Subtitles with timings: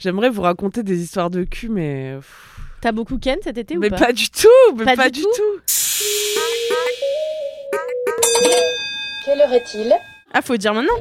[0.00, 2.16] J'aimerais vous raconter des histoires de cul, mais.
[2.80, 5.20] T'as beaucoup Ken cet été Mais ou pas, pas du tout Mais Pas pas, du
[5.20, 5.60] du tout tout
[9.24, 9.94] Quelle heure est-il
[10.34, 10.94] Ah, faut dire maintenant.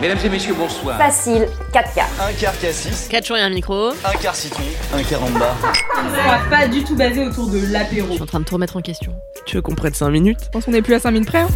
[0.00, 0.98] Mesdames et messieurs, bonsoir.
[0.98, 2.08] Facile, 4 quarts.
[2.20, 3.90] Un quart cassis, 4 jours et un micro.
[3.90, 4.62] un quart citron,
[4.94, 5.54] un quart en bas.
[5.98, 8.08] On va pas du tout basé autour de l'apéro.
[8.08, 9.14] Je suis en train de tout remettre en question.
[9.46, 10.38] Tu veux qu'on prenne 5 minutes?
[10.44, 11.38] Je pense qu'on est plus à 5 minutes près.
[11.42, 11.48] hein.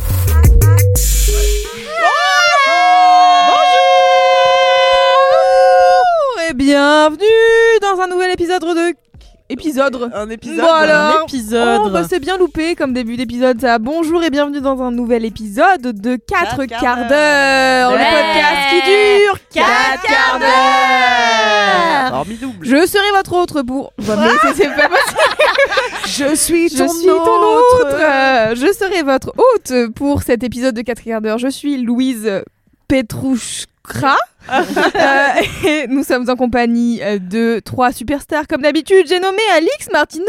[6.70, 8.92] Bienvenue dans un nouvel épisode de...
[9.48, 11.80] Épisode Un épisode Bon alors, Un épisode.
[11.84, 13.78] Oh, bah, c'est bien loupé comme début d'épisode ça.
[13.78, 17.92] Bonjour et bienvenue dans un nouvel épisode de 4 Quatre quarts d'heure.
[17.92, 22.24] Le podcast qui dure 4 quarts d'heure.
[22.62, 23.92] Je serai votre autre pour...
[24.04, 25.20] Bah, mais c'est- c'est pas possible.
[26.06, 27.86] Je suis Je ton suis ton autre.
[27.86, 27.96] autre.
[28.00, 31.38] Euh, Je serai votre hôte pour cet épisode de 4 quarts d'heure.
[31.38, 32.42] Je suis Louise
[34.52, 35.32] Euh,
[35.66, 39.06] et nous sommes en compagnie euh, de trois superstars comme d'habitude.
[39.08, 40.24] J'ai nommé Alix Martino.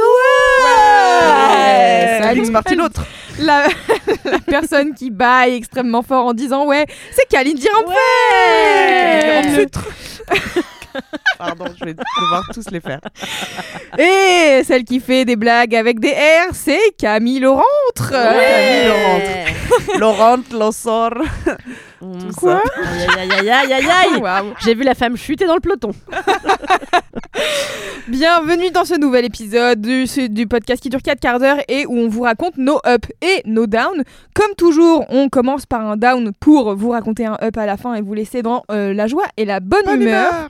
[0.64, 2.20] Ouais.
[2.24, 3.06] Alix Martin l'autre
[3.40, 3.68] La,
[4.26, 7.92] la personne qui baille extrêmement fort en disant ouais, c'est Kaline Dirampé.
[7.92, 9.68] Ouais.
[11.38, 13.00] Pardon, je vais devoir tous les faire.
[14.00, 18.10] Et celle qui fait des blagues avec des R, c'est Camille Laurentre.
[18.12, 19.20] Camille Laurent.
[20.00, 21.12] Laurent, Lansor.
[22.02, 22.18] Mmh.
[22.20, 23.20] Tout Quoi ça.
[23.20, 24.54] Aïe, aïe, aïe, aïe, aïe.
[24.64, 25.92] J'ai vu la femme chuter dans le peloton.
[28.08, 31.98] Bienvenue dans ce nouvel épisode du, du podcast qui dure 4 quarts d'heure et où
[31.98, 34.04] on vous raconte nos ups et nos downs.
[34.34, 37.96] Comme toujours, on commence par un down pour vous raconter un up à la fin
[37.96, 40.32] et vous laisser dans euh, la joie et la bonne, Bonne humeur.
[40.32, 40.50] humeur.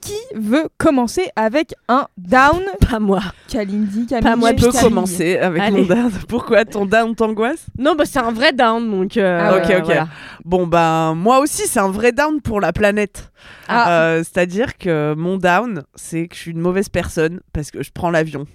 [0.00, 3.20] Qui veut commencer avec un down Pas moi.
[3.48, 4.22] Kalindi, Camille.
[4.24, 5.82] Pas moi, Tu peux commencer avec Allez.
[5.82, 6.10] mon down.
[6.28, 9.16] Pourquoi ton down t'angoisse Non, bah c'est un vrai down donc.
[9.16, 9.84] euh, Ah Ok, ok.
[9.84, 10.08] voilà.
[10.44, 13.30] Bon, ben, moi aussi, c'est un vrai down pour la planète.
[13.68, 13.92] Ah.
[13.92, 17.90] Euh, C'est-à-dire que mon down, c'est que je suis une mauvaise personne parce que je
[17.92, 18.46] prends l'avion.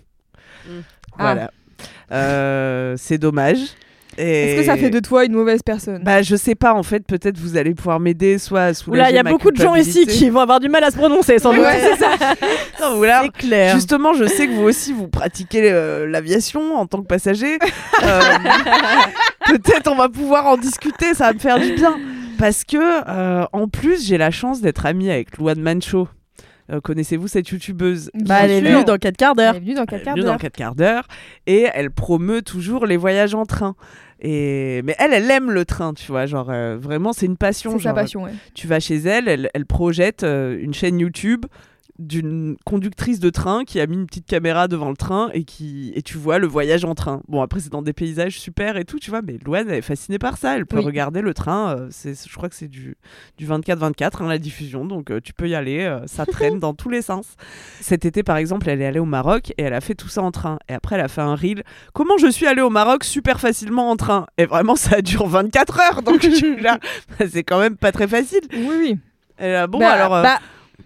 [0.67, 0.71] Mm.
[1.19, 1.51] Voilà.
[2.11, 3.59] Euh, c'est dommage.
[4.17, 4.51] Et...
[4.51, 6.01] Est-ce que ça fait de toi une mauvaise personne?
[6.03, 9.09] Bah, je sais pas, en fait, peut-être vous allez pouvoir m'aider, soit à soulager Oula,
[9.11, 11.37] il y a beaucoup de gens ici qui vont avoir du mal à se prononcer
[11.39, 11.63] sans doute.
[11.63, 12.11] Ouais, c'est ça.
[12.81, 13.21] Non, voilà.
[13.23, 13.73] C'est clair.
[13.75, 17.57] Justement, je sais que vous aussi, vous pratiquez euh, l'aviation en tant que passager.
[18.03, 18.21] Euh,
[19.45, 21.95] Peut-être on va pouvoir en discuter, ça va me faire du bien.
[22.37, 26.07] Parce que, euh, en plus, j'ai la chance d'être amie avec Louane Mancho.
[26.71, 28.09] Euh, Connaissez-vous cette youtubeuse?
[28.15, 29.55] Bah, elle est venue dans 4 quarts Elle d'heure.
[29.55, 30.33] est venue dans 4 quarts Elle est venue d'heure.
[30.33, 31.07] dans 4 quarts d'heure
[31.47, 33.75] et elle promeut toujours les voyages en train.
[34.27, 34.81] Et...
[34.83, 36.25] Mais elle, elle aime le train, tu vois.
[36.25, 37.71] Genre, euh, vraiment, c'est une passion.
[37.73, 38.31] C'est sa genre, passion, ouais.
[38.55, 41.45] tu vas chez elle, elle, elle projette euh, une chaîne YouTube
[41.97, 45.93] d'une conductrice de train qui a mis une petite caméra devant le train et qui
[45.95, 47.21] et tu vois le voyage en train.
[47.29, 49.81] Bon après c'est dans des paysages super et tout, tu vois, mais Loane elle est
[49.81, 50.85] fascinée par ça, elle peut Oui.
[50.85, 52.97] regarder le train, euh, c'est je crois que c'est du
[53.37, 56.73] du 24-24 hein, la diffusion, donc euh, tu peux y aller, euh, ça traîne dans
[56.73, 57.35] tous les sens.
[57.79, 60.21] Cet été par exemple, elle est allée au Maroc et elle a fait tout ça
[60.21, 61.63] en train et après elle a fait un reel
[61.93, 64.25] comment je suis allée au Maroc super facilement en train?
[64.37, 66.23] Et vraiment ça dure 24 heures donc
[66.61, 66.79] là,
[67.29, 68.41] c'est quand même pas très facile.
[68.53, 68.97] Oui, oui.
[69.39, 70.39] Et là, bon Bah, alors bah,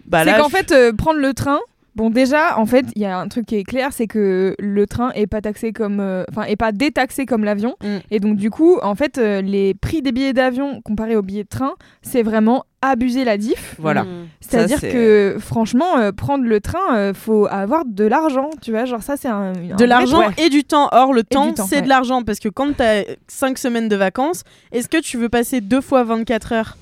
[0.06, 1.58] bah c'est qu'en fait, euh, prendre le train.
[1.96, 4.86] Bon, déjà, en fait, il y a un truc qui est clair, c'est que le
[4.86, 7.96] train est pas taxé comme, euh, enfin, est pas détaxé comme l'avion, Mm.
[8.12, 11.42] et donc du coup, en fait, euh, les prix des billets d'avion comparés aux billets
[11.42, 13.74] de train, c'est vraiment abuser la diff.
[13.78, 14.04] Voilà.
[14.04, 14.08] Mmh.
[14.40, 18.84] C'est-à-dire c'est- que franchement, euh, prendre le train, euh, faut avoir de l'argent, tu vois,
[18.84, 20.88] genre ça, c'est un, un de l'argent et du temps.
[20.92, 21.82] Or, le temps, c'est ouais.
[21.82, 25.28] de l'argent parce que quand tu as 5 semaines de vacances, est-ce que tu veux
[25.28, 26.76] passer deux fois 24 heures?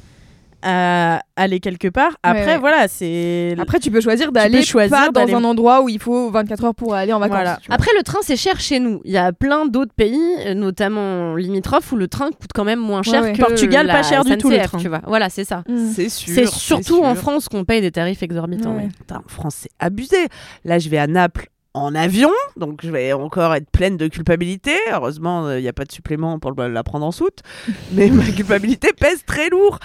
[0.63, 3.55] À aller quelque part Après, Ouais, voilà, c'est.
[3.59, 6.75] Après, tu peux choisir d'aller choisir pas dans un endroit où il faut 24 heures
[6.75, 7.37] pour aller en vacances.
[7.37, 7.59] Voilà.
[7.69, 9.01] Après, le train, c'est cher chez nous.
[9.05, 12.81] Il y a plein d'autres pays, euh, notamment limitrophes, où le train coûte quand même
[12.81, 13.33] moins cher Ouais, ouais.
[13.35, 14.79] que Portugal, la pas cher du tout, le train.
[14.79, 15.03] Tu vois.
[15.07, 15.63] Voilà, c'est ça.
[15.69, 15.93] Mm.
[15.95, 16.35] C'est sûr.
[16.35, 17.15] C'est surtout en.
[17.19, 18.77] France qu'on paye des tarifs exorbitants.
[18.97, 20.29] Putain, en France, c'est abusé.
[20.65, 24.73] Là, je vais à Naples en avion, donc je vais encore être pleine de culpabilité.
[24.93, 27.41] Heureusement, il n'y a pas de supplément pour le- la prendre en soute.
[27.93, 29.79] Mais ma culpabilité pèse très lourd.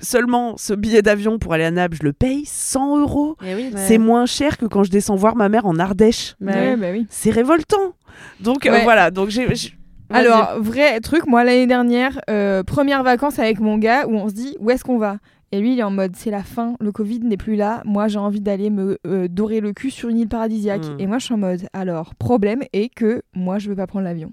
[0.00, 3.36] Seulement, ce billet d'avion pour aller à Naples, je le paye 100 euros.
[3.46, 3.70] Eh oui.
[3.76, 6.34] C'est moins cher que quand je descends voir ma mère en Ardèche.
[6.40, 7.06] Ouais, bah oui.
[7.08, 7.94] C'est révoltant.
[8.40, 8.82] Donc euh, Ouais.
[8.84, 9.46] voilà, donc j'ai...
[10.10, 14.34] Alors, vrai truc, moi l'année dernière, euh, première vacances avec mon gars où on se
[14.34, 15.18] dit où est-ce qu'on va?
[15.50, 17.82] Et lui, il est en mode c'est la fin, le Covid n'est plus là.
[17.86, 20.84] Moi, j'ai envie d'aller me euh, dorer le cul sur une île paradisiaque.
[20.86, 20.96] Mm.
[21.00, 24.04] Et moi, je suis en mode alors, problème est que moi, je veux pas prendre
[24.04, 24.30] l'avion.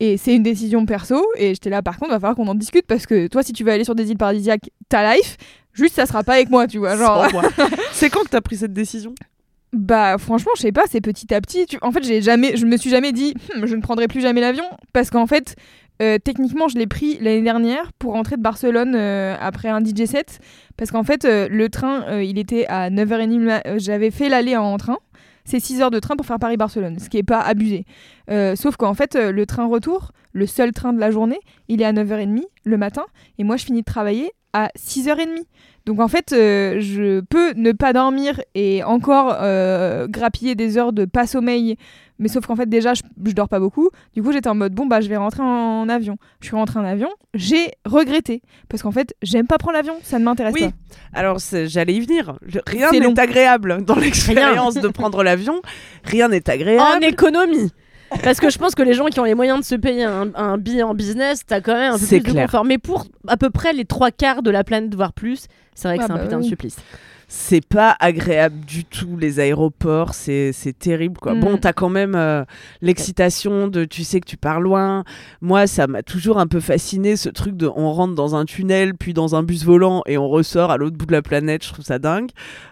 [0.00, 1.22] Et c'est une décision perso.
[1.36, 3.64] Et j'étais là, par contre, va falloir qu'on en discute parce que toi, si tu
[3.64, 5.36] veux aller sur des îles paradisiaques, ta life,
[5.72, 6.96] juste ça sera pas avec moi, tu vois.
[6.96, 7.26] Genre.
[7.92, 9.14] C'est quand que t'as pris cette décision?
[9.72, 11.64] Bah franchement, je sais pas, c'est petit à petit.
[11.66, 14.20] Tu- En fait, j'ai jamais, je me suis jamais dit, Hum, je ne prendrai plus
[14.20, 15.54] jamais l'avion, parce qu'en fait,
[16.00, 20.04] euh, techniquement, je l'ai pris l'année dernière pour rentrer de Barcelone euh, après un DJ
[20.06, 20.40] set,
[20.76, 23.38] parce qu'en fait, euh, le train, il était à 9h30.
[23.38, 24.98] le ma- euh, J'avais fait l'aller en train.
[25.44, 27.84] C'est 6 heures de train pour faire Paris-Barcelone, ce qui est pas abusé.
[28.54, 31.92] Sauf qu'en fait, le train retour, le seul train de la journée, il est à
[31.92, 33.04] 9h30 le matin,
[33.38, 35.44] et moi, je finis de travailler à 6h30.
[35.86, 39.34] Donc en fait, je peux ne pas dormir et encore
[40.08, 41.76] grappiller des heures de pas sommeil.
[42.20, 43.90] Mais sauf qu'en fait, déjà, je, je dors pas beaucoup.
[44.14, 46.16] Du coup, j'étais en mode, bon, bah, je vais rentrer en, avion.
[46.40, 47.08] Je suis rentrée en avion.
[47.34, 48.42] J'ai regretté.
[48.68, 49.94] Parce qu'en fait, j'aime pas prendre l'avion.
[50.02, 50.68] Ça ne m'intéresse Oui.
[50.68, 51.18] pas.
[51.18, 52.38] Alors, j'allais y venir.
[52.66, 55.60] Rien n'est agréable dans l'expérience de prendre l'avion.
[56.04, 57.04] Rien n'est En agréable.
[57.04, 57.72] économie.
[58.22, 60.28] Parce que je pense que les gens qui ont les moyens de se payer un,
[60.34, 62.46] un billet en business, t'as quand même un peu C'est plus de clair.
[62.46, 62.64] confort.
[62.64, 65.96] Mais pour à peu près les trois quarts de la planète, voire plus, c'est vrai
[65.96, 66.76] que Ah c'est un bah putain de supplice.
[67.32, 70.14] C'est pas agréable du tout, les aéroports.
[70.14, 71.34] C'est c'est terrible, quoi.
[71.34, 71.40] Mm.
[71.40, 72.42] Bon, t'as quand même euh,
[72.82, 75.04] l'excitation de tu sais que tu pars loin.
[75.40, 78.94] Moi, ça m'a toujours un peu fasciné, ce truc de on rentre dans un tunnel,
[78.94, 81.64] puis dans un bus volant, et on ressort à l'autre bout de la planète.
[81.64, 82.30] Je trouve ça dingue.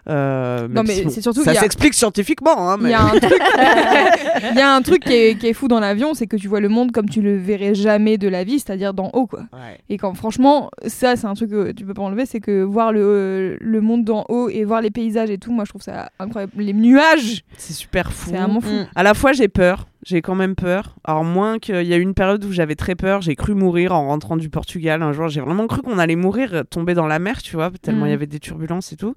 [0.09, 2.91] Euh, Non, mais bon, c'est surtout Ça a- s'explique scientifiquement, hein, Il mais...
[2.91, 3.41] y a un truc,
[4.51, 6.49] il y a un truc qui, est, qui est fou dans l'avion, c'est que tu
[6.49, 9.43] vois le monde comme tu le verrais jamais de la vie, c'est-à-dire d'en haut, quoi.
[9.53, 9.79] Ouais.
[9.89, 12.93] Et quand franchement, ça c'est un truc que tu peux pas enlever, c'est que voir
[12.93, 16.11] le, le monde d'en haut et voir les paysages et tout, moi je trouve ça
[16.19, 16.53] incroyable.
[16.57, 18.31] Les nuages, C'est super fou.
[18.31, 18.87] c'est vraiment fou.
[18.95, 19.87] À la fois, j'ai peur.
[20.11, 20.95] J'ai quand même peur.
[21.05, 23.21] Alors, moins qu'il y a eu une période où j'avais très peur.
[23.21, 25.03] J'ai cru mourir en rentrant du Portugal.
[25.03, 27.71] Un jour, j'ai vraiment cru qu'on allait mourir, euh, tomber dans la mer, tu vois,
[27.83, 28.15] tellement il y Mm.
[28.15, 29.15] avait des turbulences et tout.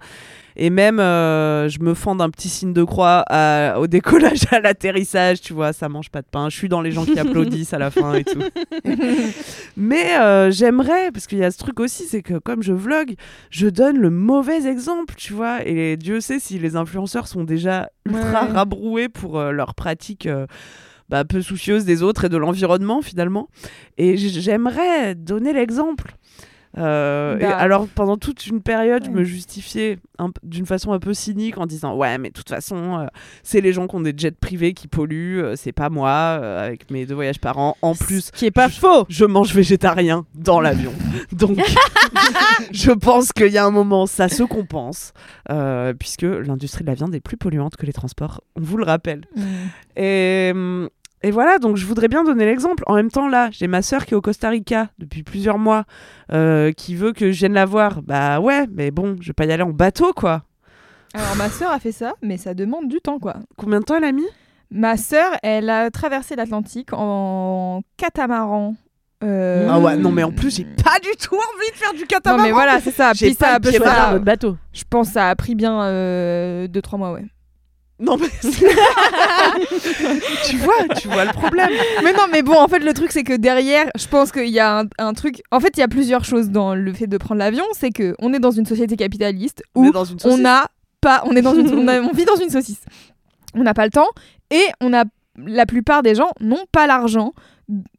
[0.58, 4.60] Et même, euh, je me fends d'un petit signe de croix à- au décollage, à
[4.60, 6.50] l'atterrissage, tu vois, ça mange pas de pain.
[6.50, 8.42] Je suis dans les gens qui applaudissent à la fin et tout.
[9.78, 13.16] Mais euh, j'aimerais, parce qu'il y a ce truc aussi, c'est que comme je vlog,
[13.50, 15.66] je donne le mauvais exemple, tu vois.
[15.66, 18.52] Et Dieu sait si les influenceurs sont déjà ultra Ouais.
[18.54, 20.48] rabroués pour euh, leurs pratiques euh,
[21.12, 23.48] bah, peu soucieuses des autres et de l'environnement finalement.
[24.00, 26.16] Et j'aimerais donner l'exemple.
[26.78, 27.58] Euh, et Bah.
[27.58, 30.00] alors pendant toute une période, je me justifiais
[30.42, 33.08] d'une façon un peu cynique en disant ouais mais de toute façon euh,
[33.44, 36.90] c'est les gens qui ont des jets privés qui polluent, euh, c'est pas moi avec
[36.90, 37.76] mes deux voyages par an.
[37.82, 39.06] En plus, Ce qui est pas je- faux.
[39.10, 40.94] je mange végétarien dans l'avion.
[41.34, 41.58] Donc,
[42.72, 45.12] je pense qu'il y a un moment, ça se compense,
[46.00, 49.26] puisque l'industrie de la viande est plus polluante que les transports, on vous le rappelle.
[49.98, 50.88] Et, hum,
[51.24, 52.84] et voilà, donc je voudrais bien donner l'exemple.
[52.88, 55.86] En même temps, là, j'ai ma sœur qui est au Costa Rica depuis plusieurs mois,
[56.32, 58.02] euh, qui veut que je vienne la voir.
[58.02, 60.44] Bah ouais, mais bon, je vais pas y aller en bateau, quoi.
[61.14, 63.36] Alors ma sœur a fait ça, mais ça demande du temps quoi.
[63.58, 64.26] Combien de temps elle a mis?
[64.72, 68.76] Ma sœur, elle a traversé l'Atlantique en catamaran.
[69.24, 72.00] Euh, Ah ouais, non mais en plus, j'ai pas du tout envie de faire du
[72.02, 72.44] Non catamaran.
[72.44, 73.12] mais voilà, c'est ça.
[73.14, 74.56] J'ai Puis pas ça, votre bateau.
[74.72, 75.82] je pense que ça a pris bien
[76.68, 77.26] 2-3 mois, ouais.
[78.02, 78.28] Non mais
[80.46, 81.70] tu vois, tu vois le problème.
[82.04, 84.60] mais non, mais bon, en fait, le truc, c'est que derrière, je pense qu'il y
[84.60, 85.42] a un, un truc.
[85.52, 87.64] En fait, il y a plusieurs choses dans le fait de prendre l'avion.
[87.74, 90.68] C'est que on est dans une société capitaliste où est dans une on n'a
[91.00, 91.24] pas.
[91.26, 92.82] On, est dans une, on, a- on vit dans une saucisse.
[93.54, 94.10] On n'a pas le temps
[94.50, 95.04] et on a.
[95.38, 97.34] La plupart des gens n'ont pas l'argent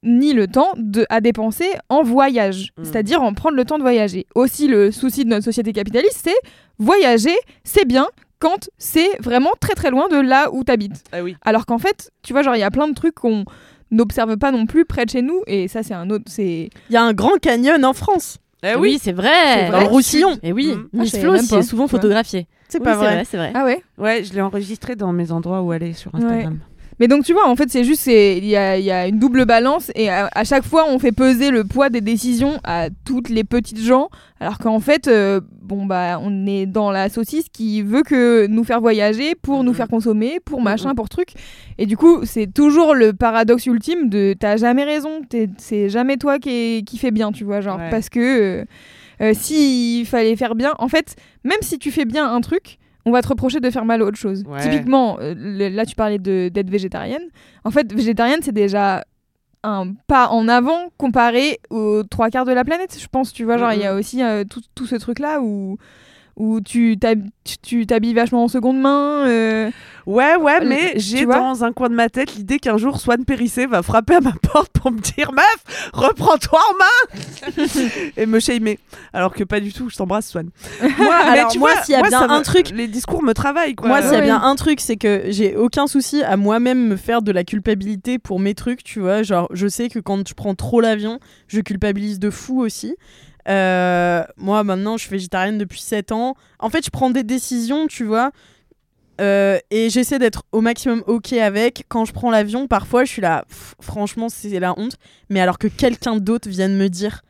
[0.02, 2.84] ni le temps de, à dépenser en voyage, Mm.
[2.84, 4.26] c'est-à-dire en prendre le temps de voyager.
[4.34, 6.36] Aussi, le souci de notre société capitaliste, c'est
[6.78, 7.34] voyager,
[7.64, 8.06] c'est bien
[8.42, 11.04] quand c'est vraiment très très loin de là où tu habites.
[11.12, 11.36] Ah oui.
[11.42, 13.44] Alors qu'en fait, tu vois, genre, il y a plein de trucs qu'on
[13.92, 16.24] n'observe pas non plus près de chez nous, et ça, c'est un autre.
[16.26, 16.70] C'est.
[16.90, 18.38] Il y a un grand canyon en France.
[18.64, 19.70] Eh oui, c'est vrai.
[19.70, 20.38] Dans le Roussillon.
[20.42, 20.84] Et oui, Mhm.
[20.84, 22.46] Ah, je Miss Flo s'y est souvent photographiée.
[22.68, 23.14] C'est Oui, pas c'est vrai.
[23.14, 23.52] vrai, c'est vrai.
[23.54, 23.82] Ah ouais?
[23.98, 26.58] Ouais, je l'ai enregistré dans mes endroits où aller sur Instagram.
[27.00, 29.18] Mais donc, tu vois, en fait, c'est juste, il y a, il y a une
[29.18, 32.88] double balance, et à, à chaque fois, on fait peser le poids des décisions à
[33.04, 34.08] toutes les petites gens,
[34.40, 38.62] alors qu'en fait, euh, bon, bah, on est dans la saucisse qui veut que nous
[38.64, 39.76] faire voyager pour nous Mhm.
[39.76, 40.64] faire consommer, pour Mhm.
[40.64, 41.28] machin, pour truc.
[41.78, 45.22] Et du coup, c'est toujours le paradoxe ultime de t'as jamais raison,
[45.58, 47.90] c'est jamais toi qui, est- qui fait bien, tu vois, genre, Ouais.
[47.90, 48.20] parce que
[48.60, 48.64] euh,
[49.22, 53.10] euh, s'il fallait faire bien, en fait, même si tu fais bien un truc, on
[53.10, 54.44] va te reprocher de faire mal à autre chose.
[54.46, 54.60] Ouais.
[54.60, 57.22] Typiquement, euh, le- là tu parlais de- d'être végétarienne.
[57.64, 59.04] En fait, végétarienne, c'est déjà
[59.64, 63.32] un pas en avant comparé aux trois quarts de la planète, je pense.
[63.32, 65.78] Tu vois, genre, il y a aussi euh, tout, tout ce truc-là où,
[66.36, 69.26] où tu t'hab- tu- tu t'habilles vachement en seconde main.
[69.26, 69.70] euh,
[70.06, 73.66] Ouais, ouais, mais j'ai dans un coin de ma tête l'idée qu'un jour Swan Périssé
[73.66, 77.56] va frapper à ma porte pour me dire Meuf, reprends-toi en main
[78.16, 78.78] Et me shamer.
[79.12, 80.48] Alors que pas du tout, je t'embrasse Swan.
[80.98, 83.22] Moi, alors, tu moi, vois, s'il y a moi, bien me- un truc Les discours
[83.22, 83.88] me travaillent, quoi.
[83.88, 86.96] Moi, s'il y a bien un truc, c'est que j'ai aucun souci à moi-même me
[86.96, 89.22] faire de la culpabilité pour mes trucs, tu vois.
[89.22, 92.96] Genre, je sais que quand je prends trop l'avion, je culpabilise de fou aussi.
[93.48, 96.36] Euh, moi, maintenant, je suis végétarienne depuis 7 ans.
[96.58, 98.30] En fait, je prends des décisions, tu vois.
[99.20, 101.84] euh, et j'essaie d'être au maximum ok avec.
[101.88, 104.96] Quand je prends l'avion, parfois, je suis là, pff, franchement, c'est la honte.
[105.28, 107.22] Mais alors que quelqu'un d'autre vienne me dire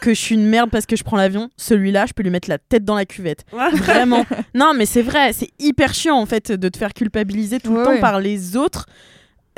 [0.00, 2.48] que je suis une merde parce que je prends l'avion, celui-là, je peux lui mettre
[2.48, 3.44] la tête dans la cuvette.
[3.52, 4.24] Vraiment.
[4.54, 7.84] non, mais c'est vrai, c'est hyper chiant en fait de te faire culpabiliser tout le
[7.84, 8.00] temps ouais.
[8.00, 8.86] par les autres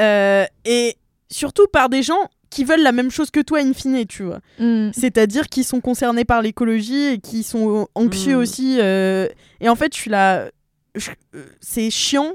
[0.00, 0.96] euh, et
[1.30, 4.40] surtout par des gens qui veulent la même chose que toi in fine, tu vois.
[4.58, 4.90] hmm.
[4.94, 8.40] C'est-à-dire qui sont concernés par l'écologie et qui sont anxieux Mm.
[8.40, 8.78] aussi.
[8.80, 9.28] euh,
[9.60, 10.48] et en fait, je suis là.
[10.94, 12.32] je- euh, C'est chiant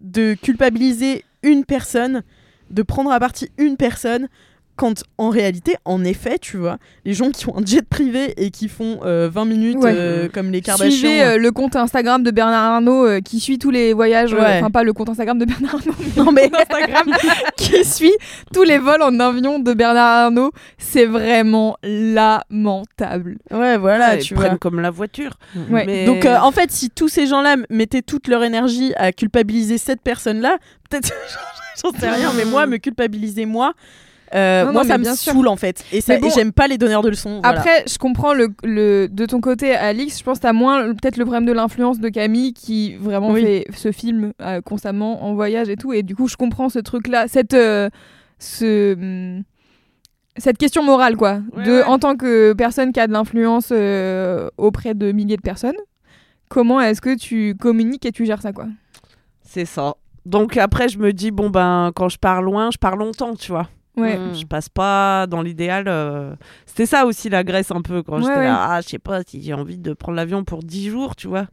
[0.00, 2.22] de culpabiliser une personne,
[2.68, 4.28] de prendre à partie une personne.
[4.76, 8.50] Quand en réalité, en effet, tu vois, les gens qui ont un jet privé et
[8.50, 9.92] qui font euh, 20 minutes Ouais.
[9.94, 10.90] euh, comme les Kardashians.
[10.98, 14.38] Suivez euh, le compte Instagram de Bernard Arnault euh, qui suit tous les voyages, euh,
[14.38, 14.58] Ouais.
[14.58, 17.14] enfin pas le compte Instagram de Bernard Arnault, Non, mais- le compte Instagram
[17.56, 18.12] qui suit
[18.52, 20.52] tous les vols en avion de Bernard Arnault.
[20.78, 23.38] C'est vraiment lamentable.
[23.50, 24.58] Ouais, voilà, Ils tu prennent vois.
[24.58, 25.32] comme la voiture.
[25.70, 25.84] Ouais.
[25.86, 29.78] Mais- Donc, euh, en fait, si tous ces gens-là mettaient toute leur énergie à culpabiliser
[29.78, 30.58] cette personne-là,
[30.90, 31.12] peut-être,
[31.82, 33.72] j'en sais rien, mais moi, me culpabiliser moi,
[34.34, 35.32] euh, Non, moi, non, ça me bien sûr.
[35.32, 35.84] saoule en fait.
[35.92, 37.40] Et, ça, Mais bon, et j'aime pas les donneurs de leçons.
[37.42, 37.58] voilà.
[37.60, 40.18] Après, je comprends le, le- de ton côté, Alix.
[40.18, 43.42] Je pense que t'as moins peut-être le problème de l'influence de Camille qui vraiment Oui.
[43.42, 45.92] fait ce film euh, constamment en voyage et tout.
[45.92, 47.88] Et du coup, je comprends ce truc-là, cette, euh,
[48.38, 49.42] ce, hum,
[50.36, 51.40] cette question morale, quoi.
[51.56, 51.82] Ouais, de, ouais.
[51.84, 55.76] En tant que personne qui a de l'influence euh, auprès de milliers de personnes,
[56.48, 58.66] comment est-ce que tu communiques et tu gères ça, quoi?
[59.42, 59.94] C'est ça.
[60.26, 63.52] Donc après, je me dis, bon, ben, quand je pars loin, je pars longtemps, tu
[63.52, 63.68] vois.
[63.96, 64.18] Ouais.
[64.18, 64.34] Mm.
[64.34, 65.84] Je passe pas dans l'idéal.
[65.88, 66.34] euh,
[66.66, 68.44] C'était ça aussi la Grèce un peu quand Ouais, j'étais ouais.
[68.44, 68.66] là.
[68.70, 71.46] Ah, je sais pas si j'ai envie de prendre l'avion pour 10 jours, tu vois.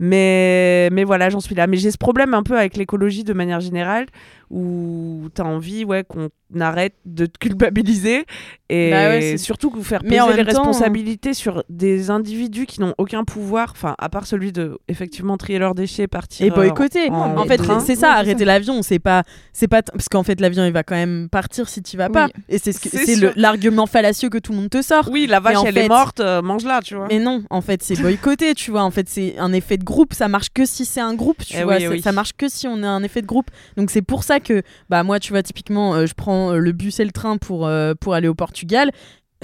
[0.00, 1.66] Mais, mais voilà, j'en suis là.
[1.66, 4.06] Mais j'ai ce problème un peu avec l'écologie de manière générale
[4.50, 6.28] où tu as envie ouais, qu'on
[6.60, 8.24] arrête de te culpabiliser
[8.70, 12.80] et Bah ouais, surtout que vous faire peser les temps- responsabilités sur des individus qui
[12.80, 16.46] n'ont aucun pouvoir, enfin, à part celui de effectivement trier leurs déchets, partir.
[16.46, 17.10] Et euh, boycotter.
[17.10, 18.82] en- En fait, c'est ça, Ouais, arrêter l'avion.
[18.82, 21.96] C'est pas, c'est pas, parce qu'en fait, l'avion, il va quand même partir si tu
[21.96, 22.26] vas pas.
[22.26, 22.42] Oui.
[22.48, 25.08] Et c'est ce l'argument fallacieux que tout le monde te sort.
[25.12, 27.06] Oui, la vache, elle fait- est morte, euh, mange-la, tu vois.
[27.08, 28.82] Mais non, en fait, c'est boycotter, tu vois.
[28.82, 30.14] En fait, c'est un effet de groupe.
[30.14, 31.76] Ça marche que si c'est un groupe, tu Eh vois.
[31.76, 32.02] oui, oui.
[32.02, 33.50] Ça marche que si on a un effet de groupe.
[33.76, 36.72] Donc c'est pour ça que, bah moi, tu vois, typiquement, euh, je prends euh, le
[36.72, 38.90] bus et le train pour euh, pour aller au Portugal.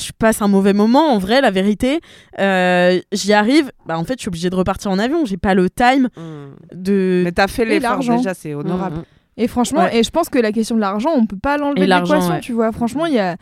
[0.01, 2.01] Je passe un mauvais moment, en vrai, la vérité.
[2.41, 3.71] Euh, J'y arrive.
[3.87, 5.25] Bah en fait, je suis obligée de repartir en avion.
[5.25, 6.47] J'ai pas le time Mm.
[6.75, 7.23] de.
[7.25, 8.17] Mais t'as fait l'effort l'argent.
[8.17, 8.97] déjà, c'est honorable.
[8.99, 9.05] Mm.
[9.37, 9.99] Et franchement, Ouais.
[9.99, 12.35] et je pense que la question de l'argent, on peut pas l'enlever de l'argent, l'équation,
[12.35, 12.41] ouais.
[12.41, 12.73] tu vois.
[12.73, 13.37] Franchement, il y a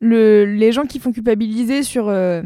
[0.00, 2.42] le, les gens qui font culpabiliser sur, euh,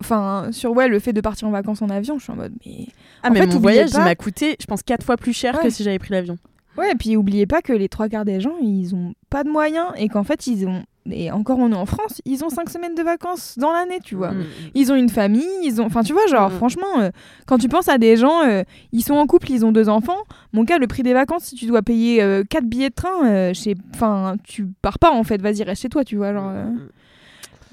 [0.00, 2.18] enfin, sur ouais, le fait de partir en vacances en avion.
[2.18, 2.86] Je suis en mode, mais
[3.22, 5.32] Ah en mais fait, mon voyage, pas- il m'a coûté, je pense, quatre fois plus
[5.32, 6.38] cher que si j'avais pris l'avion.
[6.80, 6.92] Ouais.
[6.92, 9.86] Et puis oubliez pas que les trois quarts des gens, ils ont pas de moyens
[9.96, 12.94] et qu'en fait, ils ont et encore on est en France, ils ont cinq semaines
[12.94, 14.32] de vacances dans l'année, tu vois.
[14.32, 14.44] Mm.
[14.74, 16.54] Ils ont une famille, ils ont, enfin, tu vois, genre, Mm.
[16.54, 17.10] franchement, euh,
[17.46, 20.18] quand tu penses à des gens, euh, ils sont en couple, ils ont deux enfants.
[20.52, 23.54] Mon cas, le prix des vacances, si tu dois payer euh, quatre billets de train,
[23.54, 25.40] sais- enfin, tu pars pas en fait.
[25.40, 26.52] Vas-y, reste chez toi, tu vois, genre.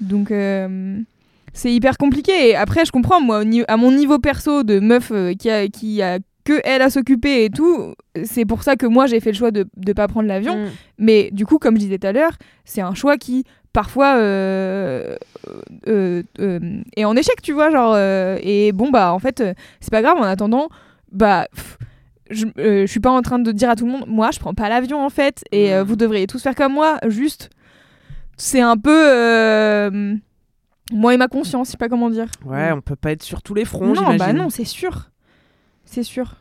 [0.00, 0.30] Donc,
[1.52, 2.50] c'est hyper compliqué.
[2.50, 6.02] Et après, je comprends, moi, à mon niveau perso de meuf euh, qui a, qui
[6.02, 9.36] a que elle à s'occuper et tout, c'est pour ça que moi j'ai fait le
[9.36, 10.56] choix de ne pas prendre l'avion.
[10.56, 10.68] Mm.
[10.98, 12.32] Mais du coup, comme je disais tout à l'heure,
[12.64, 15.14] c'est un choix qui parfois euh,
[15.86, 16.58] euh, euh,
[16.96, 17.96] est en échec, tu vois, genre.
[17.98, 19.44] et bon bah en fait,
[19.80, 20.16] c'est pas grave.
[20.16, 20.68] En attendant,
[21.12, 21.46] bah.
[21.54, 21.78] pff,
[22.30, 24.54] je, je suis pas en train de dire à tout le monde, moi je prends
[24.54, 25.82] pas l'avion en fait, et Mm.
[25.82, 27.50] vous devriez tous faire comme moi, juste.
[28.38, 29.90] C'est un peu.
[30.92, 32.28] moi et ma conscience, je sais pas comment dire.
[32.46, 35.10] Ouais, on peut pas être sur tous les fronts, Non, bah non, c'est sûr.
[35.90, 36.34] C'est sûr.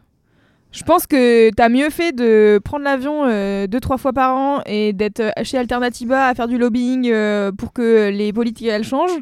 [0.73, 4.61] Je pense que t'as mieux fait de prendre l'avion euh, deux, trois fois par an
[4.65, 8.83] et d'être euh, chez Alternativa à faire du lobbying euh, pour que les politiques elles
[8.83, 9.17] changent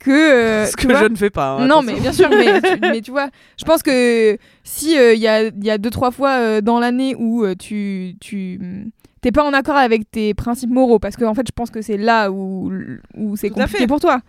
[0.00, 0.10] que.
[0.10, 1.00] euh, Ce que vois.
[1.04, 1.52] je ne fais pas.
[1.58, 1.94] hein, non, attention.
[1.94, 5.44] mais bien sûr, mais tu, mais tu vois, je pense que si il y, a,
[5.44, 8.16] y a deux, trois fois dans l'année où tu.
[8.20, 11.70] tu T'es pas en accord avec tes principes moraux, parce que en fait, je pense
[11.70, 12.72] que c'est là où,
[13.16, 14.20] où c'est compliqué pour toi.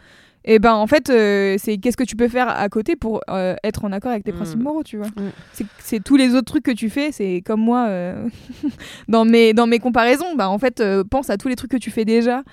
[0.46, 3.56] Et ben en fait, euh, c'est qu'est-ce que tu peux faire à côté pour euh,
[3.64, 4.36] être en accord avec tes Mm.
[4.36, 5.08] principes moraux, tu vois.
[5.08, 5.64] Mm.
[5.80, 8.28] C'est- tous les autres trucs que tu fais, c'est comme moi euh,
[9.08, 10.36] dans mes dans mes comparaisons.
[10.36, 12.44] Bah en fait, pense à tous les trucs que tu fais déjà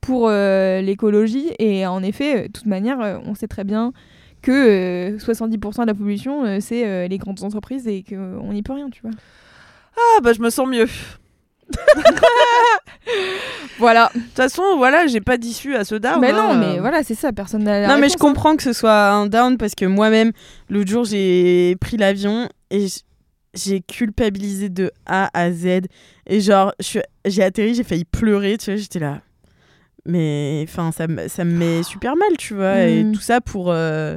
[0.00, 1.50] pour l'écologie.
[1.58, 3.92] Et en effet, de toute manière, on sait très bien
[4.42, 8.90] que euh, 70% de la pollution, c'est les grandes entreprises et qu'on n'y peut rien,
[8.90, 9.10] tu vois.
[9.96, 10.86] Ah bah je me sens mieux.
[13.78, 14.10] Voilà.
[14.14, 16.20] De toute façon, voilà, j'ai pas d'issue à ce down.
[16.20, 16.54] mais hein.
[16.54, 18.18] non, mais voilà, c'est ça, personne n'a Non, mais je hein.
[18.20, 20.32] comprends que ce soit un down parce que moi-même,
[20.68, 22.86] l'autre jour, j'ai pris l'avion et
[23.54, 25.82] j'ai culpabilisé de A à Z.
[26.26, 26.72] Et genre,
[27.24, 29.20] j'ai atterri, j'ai failli pleurer, tu vois, j'étais là.
[30.04, 32.80] Mais enfin, ça, me- ça me met super mal, tu vois.
[32.82, 33.12] Et Mm.
[33.12, 33.70] tout ça pour.
[33.70, 34.16] euh,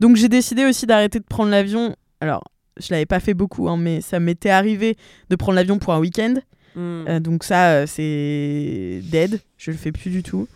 [0.00, 1.94] Donc, j'ai décidé aussi d'arrêter de prendre l'avion.
[2.20, 2.44] Alors,
[2.78, 4.96] je l'avais pas fait beaucoup, hein, mais ça m'était arrivé
[5.30, 6.34] de prendre l'avion pour un week-end.
[6.76, 7.04] Hmm.
[7.08, 9.40] Euh, donc ça, euh, c'est dead.
[9.56, 10.46] Je le fais plus du tout.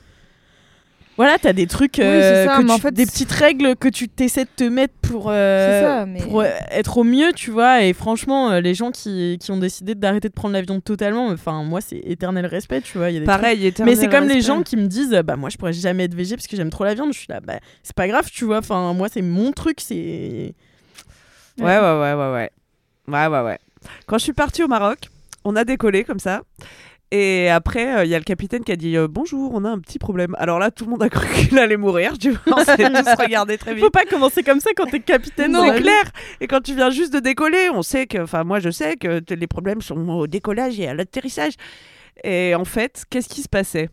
[1.19, 3.77] Voilà, t'as des trucs, euh, c'est ça, que mais tu- en fait, des petites règles
[3.77, 7.05] que tu t'essaies de te mettre pour, euh, C'est ça, mais- pour euh, être au
[7.05, 7.83] mieux, tu vois.
[7.85, 11.65] Et franchement, euh, les gens qui, qui ont décidé d'arrêter de prendre l'avion totalement, enfin,
[11.65, 13.11] moi, c'est éternel respect, tu vois.
[13.11, 14.41] il y a des Pareil, trucs- éternel Mais c'est comme les respect.
[14.47, 16.85] gens qui me disent, bah moi, je pourrais jamais être végé parce que j'aime trop
[16.85, 17.13] la viande.
[17.13, 18.59] Je suis là, bah c'est pas grave, tu vois.
[18.59, 20.55] Enfin, moi, c'est mon truc, c'est.
[21.59, 22.51] Ouais, ouais, ouais, ouais, ouais.
[23.07, 23.59] Ouais, ouais, ouais.
[24.07, 24.99] Quand je suis partie au Maroc,
[25.45, 26.43] on a décollé comme ça.
[27.15, 29.79] Et après, il y a le capitaine qui a dit euh, Bonjour, on a un
[29.79, 30.35] petit problème.
[30.39, 32.17] Alors là, tout le monde a cru qu'il allait mourir.
[32.17, 33.85] Tu vois, on s'est tous très vite.
[33.85, 35.55] Faut pas commencer comme ça quand t'es capitaine.
[35.55, 36.05] C'est clair.
[36.41, 39.21] Et quand tu viens juste de décoller, on sait que, enfin, moi, je sais que
[39.29, 41.53] les problèmes sont au décollage et à l'atterrissage.
[42.25, 43.91] Et en fait, qu'est-ce qui se passait?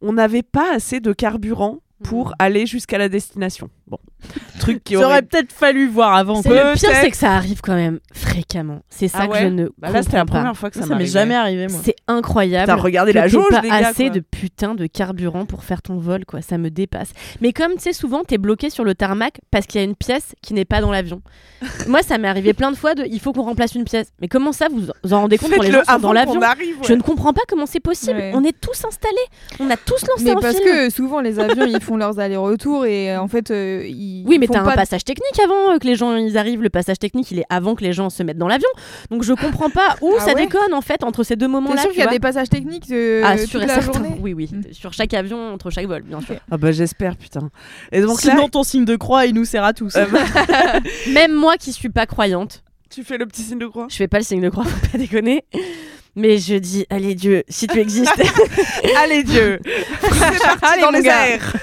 [0.00, 3.68] On n'avait pas assez de carburant pour aller jusqu'à la destination.
[3.90, 3.98] Bon,
[4.60, 5.22] truc qui J'aurais aurait.
[5.22, 6.42] peut-être fallu voir avant.
[6.42, 8.80] C'est le pire, c'est que ça arrive quand même fréquemment.
[8.90, 10.94] C'est ça Ah que je ne Bah là, c'était la première fois que ça, Ça,
[10.94, 11.80] m'est jamais arrivé, moi.
[11.82, 12.66] C'est incroyable.
[12.66, 14.14] T'as regardé la jauge, pas les gars, assez quoi.
[14.14, 16.42] de putain de carburant pour faire ton vol, quoi.
[16.42, 17.12] Ça me dépasse.
[17.40, 19.96] Mais comme tu sais, souvent, t'es bloqué sur le tarmac parce qu'il y a une
[19.96, 21.22] pièce qui n'est pas dans l'avion.
[21.88, 24.08] Moi, ça m'est arrivé plein de fois de il faut qu'on remplace une pièce.
[24.20, 26.40] Mais comment ça, vous vous en rendez compte quand les gens sont dans l'avion
[26.82, 28.18] Je ne comprends pas comment c'est possible.
[28.18, 28.32] Ouais.
[28.34, 29.14] On est tous installés.
[29.60, 30.64] On a tous lancé Mais un parce film.
[30.68, 33.50] que souvent les avions ils font leurs allers-retours et euh, en fait
[33.86, 36.62] ils Oui, mais t'as un pas passage technique avant euh, que les gens ils arrivent.
[36.62, 38.68] Le passage technique, il est avant que les gens se mettent dans l'avion.
[39.10, 41.82] Donc je comprends pas où Ah ça ouais déconne en fait entre ces deux moments-là.
[41.82, 43.80] sûr qu'il y a des passages techniques euh, ah, et la certain.
[43.80, 44.48] journée Oui, oui.
[44.52, 44.72] Mm.
[44.72, 46.36] Sur chaque avion, entre chaque vol, bien sûr.
[46.50, 47.50] Ah bah j'espère, putain.
[47.92, 49.96] Et donc Sinon, là, ton signe de croix, il nous sert à tous.
[49.96, 50.06] Euh,
[51.12, 53.86] Même moi qui suis pas croyante, tu fais le petit signe de croix?
[53.90, 55.44] Je fais pas le signe de croix, faut pas déconner.
[56.16, 58.10] Mais je dis, allez Dieu, si tu existes,
[58.96, 61.28] Allez Dieu C'est parti Allez, dans les gars.
[61.28, 61.54] airs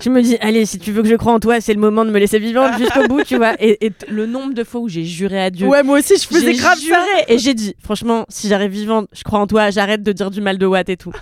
[0.00, 2.04] je me dis, allez, si tu veux que je croie en toi, c'est le moment
[2.04, 3.54] de me laisser vivante jusqu'au bout, tu vois.
[3.60, 5.66] Et, le nombre de fois où j'ai juré à Dieu.
[5.66, 7.24] ouais, moi aussi, je faisais grave juré ça.
[7.28, 10.40] et j'ai dit, franchement, si j'arrive vivante, je crois en toi, j'arrête de dire du
[10.40, 11.12] mal de Watt et tout.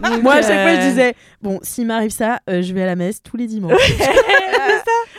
[0.00, 2.82] Donc, Moi, à chaque fois, euh, je disais, bon, s'il m'arrive ça, euh, je vais
[2.82, 3.80] à la messe tous les dimanches.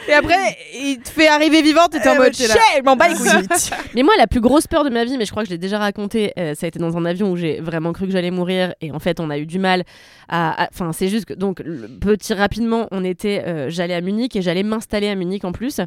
[0.07, 3.09] Et après, il te fait arriver vivante et t'es en Eh, mode je m'en bats
[3.09, 3.29] les couilles.
[3.95, 5.59] Mais moi, la plus grosse peur de ma vie, mais je crois que je l'ai
[5.59, 8.31] déjà raconté, euh, ça a été dans un avion où j'ai vraiment cru que j'allais
[8.31, 8.73] mourir.
[8.81, 9.83] Et en fait, on a eu du mal
[10.27, 10.63] à.
[10.63, 11.33] à- Enfin, c'est juste que.
[11.33, 13.43] Donc, le petit rapidement, on était.
[13.45, 15.79] euh, j'allais à Munich et j'allais m'installer à Munich en plus.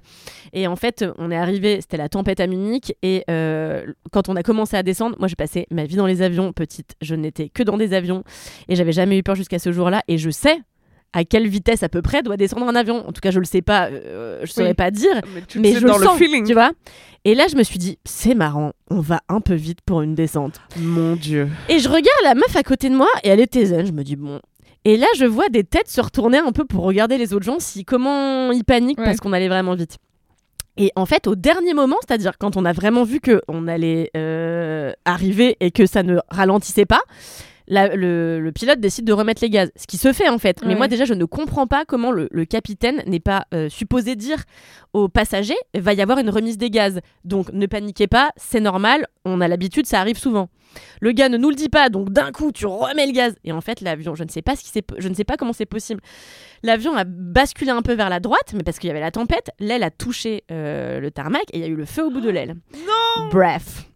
[0.52, 2.94] Et en fait, on est arrivé, c'était la tempête à Munich.
[3.02, 6.22] Et euh, quand on a commencé à descendre, moi, j'ai passé ma vie dans les
[6.22, 6.52] avions.
[6.52, 8.24] Petite, je n'étais que dans des avions.
[8.68, 10.02] Et j'avais jamais eu peur jusqu'à ce jour-là.
[10.08, 10.58] Et je sais.
[11.14, 13.44] À quelle vitesse à peu près doit descendre un avion En tout cas, je le
[13.44, 14.74] sais pas, euh, je saurais Oui.
[14.74, 16.46] pas dire Mais tu le mais je dans le le sens, feeling.
[16.46, 16.70] tu vois.
[17.26, 20.14] Et là, je me suis dit, c'est marrant, on va un peu vite pour une
[20.14, 20.58] descente.
[20.78, 21.50] Mon Dieu.
[21.68, 23.84] Et je regarde la meuf à côté de moi et elle était zen.
[23.84, 24.40] Je me dis bon.
[24.84, 27.58] Et là, je vois des têtes se retourner un peu pour regarder les autres gens,
[27.60, 29.04] si comment ils paniquent Ouais.
[29.04, 29.98] parce qu'on allait vraiment vite.
[30.76, 34.10] Et en fait, au dernier moment, c'est-à-dire quand on a vraiment vu que on allait
[34.16, 37.02] euh, arriver et que ça ne ralentissait pas,
[37.72, 39.70] la- le, le pilote décide de remettre les gaz.
[39.76, 40.58] Ce qui se fait en fait.
[40.64, 44.14] Mais moi déjà, je ne comprends pas comment le, le capitaine n'est pas euh, supposé
[44.14, 44.38] dire
[44.92, 47.00] aux passagers va y avoir une remise des gaz.
[47.24, 50.48] Donc ne paniquez pas, c'est normal, on a l'habitude, ça arrive souvent.
[51.00, 53.34] Le gars ne nous le dit pas, donc d'un coup tu remets le gaz.
[53.44, 55.52] Et en fait, l'avion, je ne sais pas ce qui je ne sais pas comment
[55.52, 56.00] c'est possible.
[56.62, 59.50] L'avion a basculé un peu vers la droite, mais parce qu'il y avait la tempête,
[59.60, 62.20] l'aile a touché euh, le tarmac et il y a eu le feu au bout
[62.20, 62.54] de l'aile.
[62.74, 63.28] Non.
[63.30, 63.86] Bref.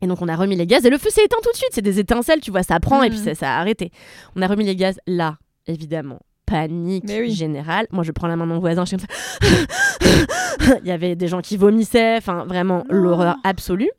[0.00, 1.70] Et donc on a remis les gaz et le feu s'est éteint tout de suite.
[1.72, 3.24] C'est des étincelles, tu vois, ça prend et puis Mhm.
[3.24, 3.90] ça, ça a arrêté.
[4.36, 6.20] On a remis les gaz là, évidemment.
[6.46, 7.30] Panique oui.
[7.32, 7.86] générale.
[7.90, 10.78] Moi, je prends la main de mon voisin, je suis comme ça.
[10.82, 13.90] Il y avait des gens qui vomissaient, enfin vraiment l'horreur absolue.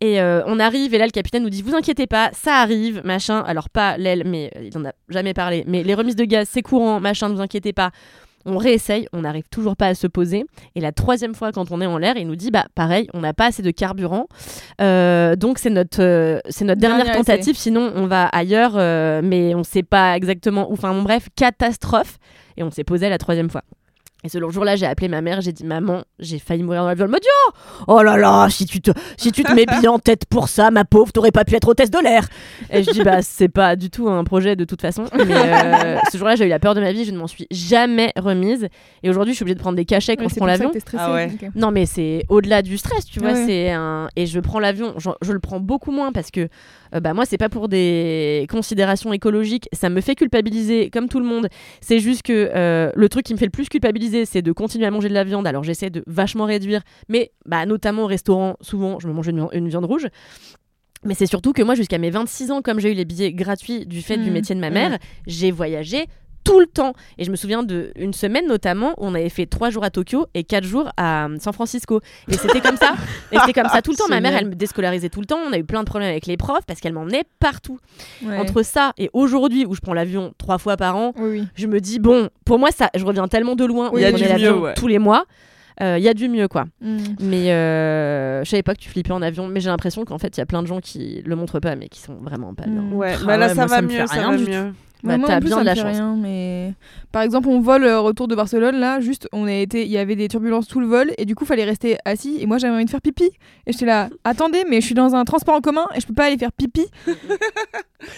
[0.00, 3.00] Et euh, on arrive et là le capitaine nous dit vous inquiétez pas, ça arrive,
[3.04, 3.40] machin.
[3.40, 5.64] Alors pas l'aile, mais il en a jamais parlé.
[5.66, 7.90] Mais les remises de gaz c'est courant, machin, ne vous inquiétez pas.
[8.46, 10.44] On réessaye, on n'arrive toujours pas à se poser.
[10.74, 13.20] Et la troisième fois quand on est en l'air, il nous dit bah pareil, on
[13.20, 14.26] n'a pas assez de carburant,
[14.80, 17.56] Euh, donc c'est notre euh, c'est notre dernière tentative.
[17.56, 20.74] Sinon on va ailleurs, euh, mais on sait pas exactement où.
[20.74, 22.18] Enfin bon, bref, catastrophe.
[22.56, 23.62] Et on s'est posé la troisième fois.
[24.24, 27.04] Et ce jour-là, j'ai appelé ma mère, j'ai dit maman, j'ai failli mourir dans l'avion.
[27.04, 27.50] Elle m'a dit oh,
[27.88, 30.70] oh là là, si tu te si tu te mets bien en tête pour ça,
[30.70, 32.26] ma pauvre, t'aurais pas pu être hôtesse de l'air.
[32.70, 35.04] Et je dis bah c'est pas du tout un projet de toute façon.
[35.14, 37.46] Mais euh, ce jour-là, j'ai eu la peur de ma vie, je ne m'en suis
[37.50, 38.68] jamais remise.
[39.02, 40.72] Et aujourd'hui, je suis obligée de prendre des cachets quand Ouais, je c'est prends l'avion.
[40.96, 41.30] Ah ouais.
[41.34, 41.50] ok.
[41.54, 43.32] Non, mais c'est au-delà du stress, tu vois.
[43.32, 43.44] Ouais.
[43.46, 44.94] C'est un et je prends l'avion.
[44.96, 46.48] Je, je le prends beaucoup moins parce que
[46.94, 49.68] euh, bah moi, c'est pas pour des considérations écologiques.
[49.72, 51.48] Ça me fait culpabiliser comme tout le monde.
[51.80, 54.86] C'est juste que euh, le truc qui me fait le plus culpabiliser, c'est de continuer
[54.86, 55.46] à manger de la viande.
[55.46, 59.48] Alors j'essaie de vachement réduire, mais bah notamment au restaurant, souvent, je me mange une,
[59.52, 60.06] une viande rouge.
[61.06, 63.84] Mais c'est surtout que moi, jusqu'à mes 26 ans, comme j'ai eu les billets gratuits
[63.84, 64.32] du fait du Mhm.
[64.32, 66.06] métier de ma mère, j'ai voyagé
[66.44, 66.92] tout le temps.
[67.18, 70.26] Et je me souviens d'une semaine notamment où on avait fait trois jours à Tokyo
[70.34, 72.00] et quatre jours à euh, San Francisco.
[72.28, 72.94] Et c'était comme ça.
[73.32, 74.08] Et c'était comme ça tout le temps.
[74.08, 75.38] Ma mère, elle me déscolarisait tout le temps.
[75.48, 77.78] On a eu plein de problèmes avec les profs parce qu'elle m'emmenait partout.
[78.24, 78.38] Ouais.
[78.38, 81.48] Entre ça et aujourd'hui où je prends l'avion trois fois par an, Oui, oui.
[81.54, 83.88] je me dis, bon, pour moi, ça, je reviens tellement de loin.
[83.88, 84.74] Oui, où il y a je prenais l'avion mieux, ouais.
[84.74, 85.24] tous les mois.
[85.82, 86.66] Euh, Il y a du mieux, quoi.
[86.80, 86.98] Mm.
[87.20, 90.36] Mais euh, je savais pas que tu flippais en avion, mais j'ai l'impression qu'en fait,
[90.36, 92.66] il y a plein de gens qui le montrent pas, mais qui sont vraiment pas
[92.66, 92.82] bien.
[92.92, 94.72] Ouais, Ah bah là ouais, ça moi, va ça mieux, ça rien va du mieux.
[95.04, 95.96] Bah, moi, en plus, bien ça de me la fait chance.
[95.96, 96.72] rien, mais
[97.12, 99.98] par exemple, on vole euh, retour de Barcelone là, juste on a été, il y
[99.98, 102.74] avait des turbulences tout le vol et du coup, fallait rester assis et moi j'avais
[102.74, 103.30] envie de faire pipi
[103.66, 106.14] et j'étais là, attendez, mais je suis dans un transport en commun et je peux
[106.14, 106.86] pas aller faire pipi.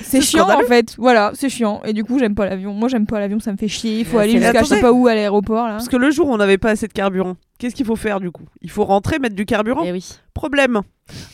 [0.01, 2.72] c'est chiant en fait, voilà, c'est chiant et du coup, j'aime pas l'avion.
[2.72, 3.99] Moi, j'aime pas l'avion, ça me fait chier.
[4.01, 5.72] Il faut aller jusqu'à je sais pas où à l'aéroport là.
[5.72, 8.20] Parce que le jour où on n'avait pas assez de carburant, qu'est-ce qu'il faut faire
[8.20, 8.44] du coup?
[8.62, 9.83] Il faut rentrer, mettre du carburant?
[9.85, 10.09] Eh oui.
[10.35, 10.83] Problème.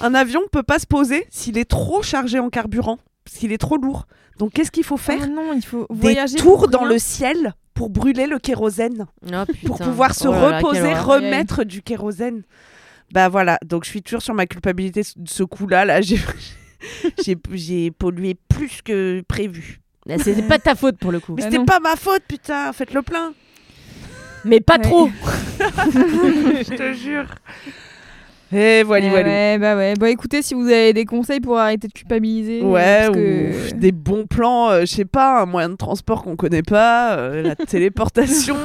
[0.00, 3.76] Un avion peut pas se poser s'il est trop chargé en carburant, s'il est trop
[3.76, 4.06] lourd.
[4.38, 6.98] Donc qu'est-ce qu'il faut faire Ah non, il faut Des voyager tours pour dans le
[6.98, 11.82] ciel pour brûler le kérosène, Oh, pour pouvoir se Oh là quelle reposer, remettre du
[11.82, 12.42] kérosène.
[13.12, 15.84] Bah voilà, donc je suis toujours sur ma culpabilité de ce coup-là.
[15.84, 16.18] Là, j'ai
[17.24, 19.80] j'ai j'ai pollué plus que prévu.
[20.18, 21.34] C'est pas de ta faute pour le coup.
[21.36, 22.72] Mais Bah c'était pas ma faute, putain.
[22.72, 23.32] Faites le plein.
[24.44, 24.82] Mais pas Ouais.
[24.82, 25.08] trop.
[25.60, 27.26] je te jure.
[28.52, 29.28] Et voilà, voilà.
[29.28, 29.94] ouais, bah ouais.
[29.94, 32.62] Bon, écoutez, si vous avez des conseils pour arrêter de culpabiliser.
[32.62, 33.74] Ouais, parce ou que...
[33.74, 37.42] des bons plans, euh, je sais pas, un moyen de transport qu'on connaît pas, euh,
[37.42, 38.56] la téléportation.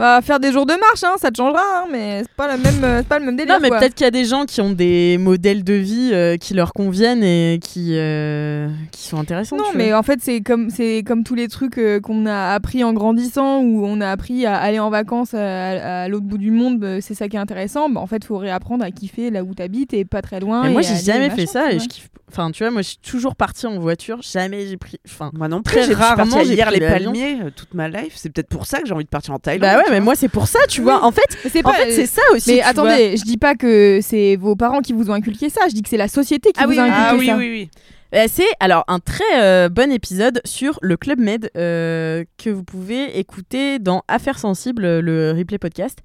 [0.00, 2.56] Bah, faire des jours de marche, hein, ça te changera, hein, mais c'est pas, la
[2.56, 3.52] même, euh, c'est pas le même délire.
[3.52, 3.80] Non, mais quoi.
[3.80, 6.72] peut-être qu'il y a des gens qui ont des modèles de vie euh, qui leur
[6.72, 9.58] conviennent et qui, euh, qui sont intéressants.
[9.58, 9.98] Non, tu mais vois.
[9.98, 13.84] en fait, c'est comme, c'est comme tous les trucs qu'on a appris en grandissant, où
[13.84, 17.12] on a appris à aller en vacances à, à l'autre bout du monde, bah, c'est
[17.12, 17.90] ça qui est intéressant.
[17.90, 20.62] Bah, en fait, il faut réapprendre à kiffer là où t'habites et pas très loin.
[20.62, 22.08] Mais moi, et j'ai jamais fait ça et je kiffe.
[22.32, 24.20] Enfin, tu vois, moi, je suis toujours partie en voiture.
[24.22, 24.98] Jamais j'ai pris.
[25.06, 28.12] Enfin, Moi non plus, Très rarement, j'ai les palmiers euh, toute ma life.
[28.16, 29.62] C'est peut-être pour ça que j'ai envie de partir en Thaïlande.
[29.62, 30.04] bah ouais, mais vois.
[30.04, 31.04] moi, c'est pour ça, tu vois.
[31.04, 32.50] En fait, c'est en fait, c'est ça aussi.
[32.50, 32.70] Mais tu vois.
[32.90, 35.82] attendez, je dis pas que c'est vos parents qui vous ont inculqué ça, je dis
[35.82, 37.36] que c'est la société qui Ah vous oui, a inculqué Ah oui, ça.
[37.36, 37.70] oui, oui.
[37.74, 37.80] Euh,
[38.12, 43.18] C'est alors un très euh, bon épisode sur le Club Med euh, que vous pouvez
[43.20, 45.98] écouter dans Affaires sensibles, le replay podcast.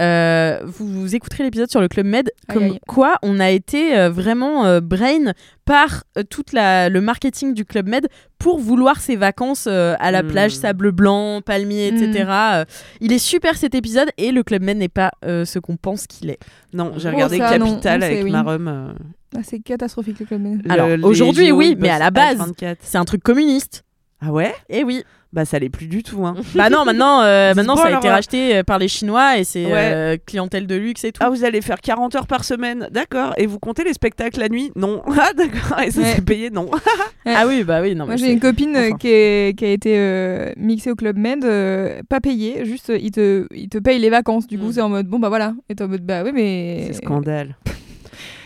[0.00, 2.78] Euh, vous, vous écouterez l'épisode sur le Club Med, comme aïe.
[2.88, 5.32] quoi on a été euh, vraiment euh, brain
[5.64, 8.08] par euh, toute la le marketing du Club Med
[8.40, 10.28] pour vouloir ses vacances euh, à la Mm.
[10.28, 12.28] plage, sable blanc, palmier, etc.
[12.28, 12.64] Euh,
[13.00, 16.06] il est super cet épisode et le Club Med n'est pas euh, ce qu'on pense
[16.08, 16.38] qu'il est.
[16.72, 18.30] Non, j'ai Oh, regardé ça, Capital avec oui.
[18.32, 18.66] ma rhum.
[18.68, 18.92] euh,
[19.36, 20.40] Ah, c'est catastrophique le club.
[20.42, 20.62] Med.
[20.70, 22.78] Alors, aujourd'hui, JO, oui, mais à la base, 24.
[22.82, 23.84] C'est un truc communiste.
[24.20, 24.54] Ah ouais?
[24.68, 25.02] Eh oui.
[25.32, 26.26] Bah ça l'est plus du tout.
[26.26, 26.34] Hein.
[26.54, 29.44] Bah non, maintenant, euh, maintenant bon, ça a été racheté euh, par les Chinois et
[29.44, 29.72] c'est Ouais.
[29.94, 31.22] euh, clientèle de luxe et tout.
[31.24, 33.32] Ah, vous allez faire 40 heures par semaine, d'accord.
[33.38, 34.70] Et vous comptez les spectacles la nuit?
[34.76, 35.00] Non.
[35.18, 35.80] Ah, d'accord.
[35.80, 36.12] Et ça, Ouais.
[36.16, 36.70] c'est payé Non.
[37.24, 38.04] Ah oui, bah oui, non.
[38.04, 38.96] Moi j'ai c'est- une copine enfin.
[38.98, 42.98] qui, est- qui a été euh, mixée au club Med, euh, pas payée, juste euh,
[43.00, 44.46] ils te, ils te payent les vacances.
[44.46, 44.72] Du coup Mm.
[44.72, 45.54] c'est en mode bon bah voilà.
[45.70, 46.84] Et t'es en mode bah oui mais.
[46.88, 47.56] C'est scandale.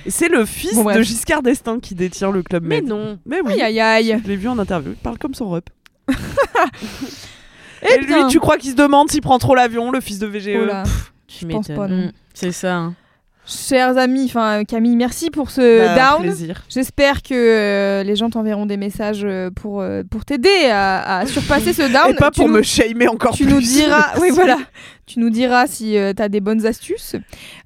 [0.09, 2.89] C'est le fils Bon, de Giscard d'Estaing qui détient le club Mais Med.
[2.89, 3.19] non.
[3.27, 3.53] Mais oui.
[3.55, 4.21] Aïe aïe aïe.
[4.23, 4.93] Je l'ai vu en interview.
[4.93, 5.69] Il parle comme son rep.
[7.83, 8.27] Eh Et lui, bien.
[8.29, 10.83] tu crois qu'il se demande s'il prend trop l'avion, le fils de VGE Oh là.
[11.29, 11.77] Tu Je pense m'étonnes.
[11.77, 12.13] pas, non.
[12.33, 12.75] C'est ça.
[12.77, 12.95] hein.
[13.49, 16.23] Chers amis, enfin Camille, merci pour ce Bah, down.
[16.23, 16.63] plaisir.
[16.69, 21.27] J'espère que euh, les gens t'enverront des messages euh, pour, euh, pour t'aider à, à
[21.27, 22.11] surpasser ce down.
[22.11, 23.53] Et pas Tu pour nous- me shamer encore tu plus.
[23.55, 24.59] nous diras, oui voilà,
[25.07, 27.15] tu nous diras si tu as des bonnes astuces.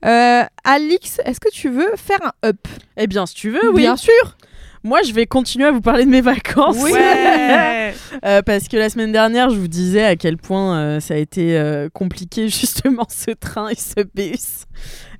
[0.05, 2.59] Euh, Alix, est-ce que tu veux faire un up?
[2.99, 3.81] Eh bien, si tu veux, oui.
[3.83, 4.37] Bien sûr.
[4.83, 6.77] Moi, je vais continuer à vous parler de mes vacances.
[6.83, 7.95] Ouais.
[8.25, 11.16] Euh, parce que la semaine dernière, je vous disais à quel point euh, ça a
[11.16, 14.64] été euh, compliqué, justement, ce train et ce bus.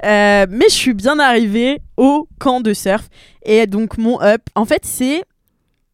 [0.03, 3.09] Mais je suis bien arrivée au camp de surf.
[3.45, 5.25] Et donc, mon up, en fait, c'est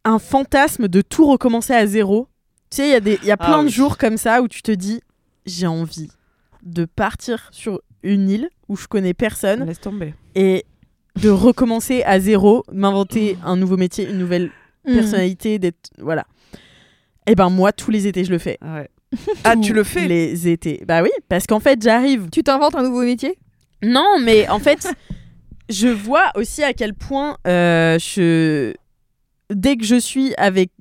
[0.05, 2.27] un fantasme de tout recommencer à zéro.
[2.69, 3.73] Tu sais, il y y a Ah plein de oui.
[3.73, 5.01] jours comme ça où tu te dis
[5.45, 6.09] j'ai envie
[6.63, 10.13] de partir sur une île où je connais personne Laisse tomber.
[10.35, 10.65] et
[11.21, 14.51] de recommencer à zéro, m'inventer un nouveau métier, une nouvelle
[14.87, 14.93] Mm.
[14.93, 16.25] personnalité, d'être voilà.
[17.27, 18.57] Et ben moi tous les étés je le fais.
[18.61, 18.89] Ah ouais.
[19.43, 20.07] Ah, tu le fais?
[20.07, 20.83] Les étés.
[20.87, 22.29] Bah oui, parce qu'en fait, j'arrive.
[22.31, 23.37] Tu t'inventes un nouveau métier?
[23.83, 24.87] Non, mais en fait,
[25.69, 28.73] je vois aussi à quel point euh, je...
[29.53, 30.71] dès que je suis avec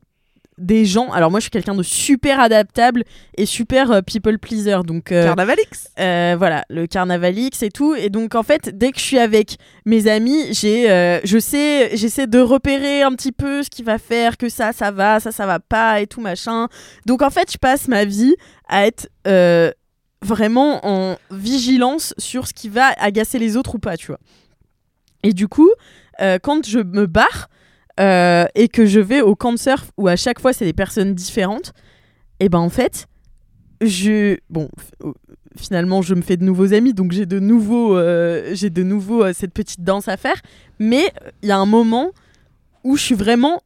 [0.59, 3.05] des gens, alors moi je suis quelqu'un de super adaptable
[3.37, 5.89] et super euh, people pleaser, donc euh, Carnavalix.
[5.99, 7.95] euh, voilà, le carnavalix et tout.
[7.95, 12.27] Et donc en fait, dès que je suis avec mes amis, j'ai, je sais, j'essaie
[12.27, 15.47] de repérer un petit peu ce qui va faire que ça, ça va, ça, ça
[15.47, 16.69] va pas et tout machin.
[17.05, 18.35] Donc en fait, je passe ma vie
[18.69, 19.11] à être
[20.23, 24.21] vraiment en vigilance sur ce qui va agacer les autres ou pas, tu vois.
[25.23, 25.71] Et du coup,
[26.19, 27.49] quand je me barre
[28.01, 30.73] euh, et que je vais au camp de surf où à chaque fois c'est des
[30.73, 31.73] personnes différentes,
[32.41, 33.07] et ben en fait,
[33.81, 34.69] je bon
[35.03, 35.13] f-
[35.57, 39.23] finalement je me fais de nouveaux amis donc j'ai de nouveaux euh, j'ai de nouveau
[39.25, 40.37] euh, cette petite danse à faire
[40.79, 42.11] mais euh, il y a un moment
[42.85, 43.63] où je suis vraiment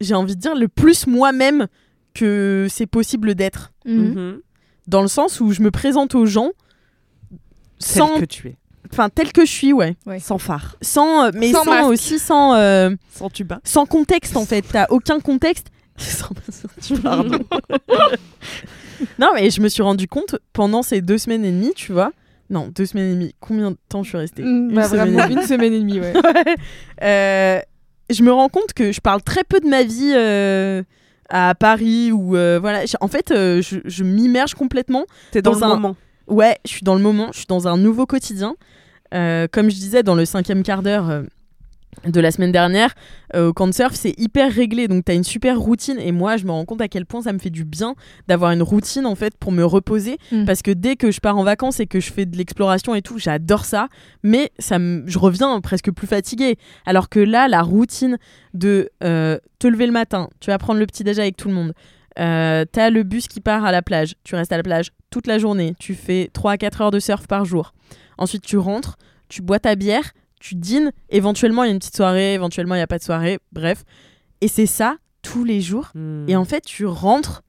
[0.00, 1.66] j'ai envie de dire le plus moi-même
[2.14, 4.40] que c'est possible d'être Mhm.
[4.88, 6.50] dans le sens où je me présente aux gens
[7.30, 7.38] Tel
[7.80, 8.56] sans que tu es.
[8.92, 10.76] Enfin tel que je suis ouais Sans phare.
[10.82, 13.60] sans euh, mais Sans aussi sans euh, Sans tuba.
[13.64, 16.30] sans contexte en fait t'as aucun contexte Sans-
[17.02, 17.38] Pardon.
[19.18, 22.12] non mais je me suis rendu compte pendant ces deux semaines et demie tu vois
[22.50, 25.10] non deux semaines et demie combien de temps je suis restée Mm, Une bah, semaine
[25.12, 25.40] vraiment, et demie.
[25.42, 26.12] une semaine et demie, ouais.
[26.24, 26.56] Ouais.
[27.02, 27.60] Euh,
[28.10, 30.14] je me rends compte que je parle très peu de ma vie
[31.28, 35.76] à Paris ou voilà en fait je, je m'immerge complètement T'es dans, Dans le un-
[35.76, 35.96] moment.
[36.26, 38.54] Ouais, je suis dans le moment, je suis dans un nouveau quotidien.
[39.14, 41.22] Euh, comme je disais dans le cinquième quart d'heure euh,
[42.06, 42.94] de la semaine dernière,
[43.34, 45.98] euh, au camp de surf, c'est hyper réglé, donc tu as une super routine.
[45.98, 47.94] Et moi, je me rends compte à quel point ça me fait du bien
[48.28, 50.18] d'avoir une routine en fait pour me reposer.
[50.30, 50.44] Mm.
[50.44, 53.02] Parce que dès que je pars en vacances et que je fais de l'exploration et
[53.02, 53.88] tout, j'adore ça.
[54.22, 56.56] Mais ça me- je reviens presque plus fatiguée.
[56.86, 58.18] Alors que là, la routine
[58.54, 61.54] de euh, te lever le matin, tu vas prendre le petit déj avec tout le
[61.54, 61.72] monde.
[62.20, 65.26] Euh, t'as le bus qui part à la plage, tu restes à la plage toute
[65.28, 67.72] la journée, tu fais 3 à 4 heures de surf par jour.
[68.18, 68.96] Ensuite, tu rentres,
[69.28, 72.78] tu bois ta bière, tu dînes, éventuellement il y a une petite soirée, éventuellement il
[72.78, 73.84] n'y a pas de soirée, bref.
[74.40, 75.90] Et c'est ça tous les jours.
[75.94, 76.28] Hmm.
[76.28, 77.42] Et en fait, tu rentres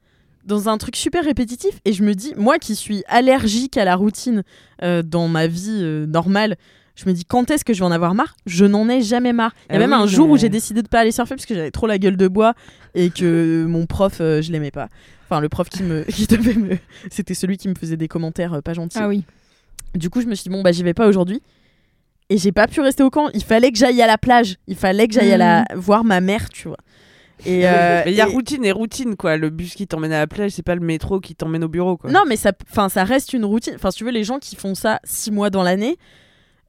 [0.46, 3.96] dans un truc super répétitif et je me dis, moi qui suis allergique à la
[3.96, 4.44] routine
[4.84, 6.56] euh, dans ma vie euh, normale,
[7.00, 8.36] je me dis quand est-ce que je vais en avoir marre?
[8.46, 9.54] Je n'en ai jamais marre.
[9.70, 11.36] Il y a Ah même oui, un jour où j'ai décidé de pas aller surfer
[11.36, 12.56] parce que j'avais trop la gueule de bois
[12.94, 14.90] et que mon prof, euh, je l'aimais pas.
[15.26, 16.78] Enfin, le prof qui me, qui devait me,
[17.10, 18.98] c'était celui qui me faisait des commentaires euh, pas gentils.
[19.00, 19.24] Ah oui.
[19.96, 21.42] Du coup, je me suis dit bon bah j'y vais pas aujourd'hui.
[22.32, 23.30] Et j'ai pas pu rester au camp.
[23.34, 24.58] Il fallait que j'aille à la plage.
[24.68, 26.78] Il fallait que j'aille à la voir ma mère, tu vois.
[27.46, 29.36] Et euh, Mais il y a et- routine et routine, quoi.
[29.36, 31.98] Le bus qui t'emmène à la plage, c'est pas le métro qui t'emmène au bureau,
[31.98, 32.12] quoi.
[32.12, 33.74] Non, mais ça, enfin, ça reste une routine.
[33.76, 35.98] Enfin, si tu veux, les gens qui font ça six mois dans l'année,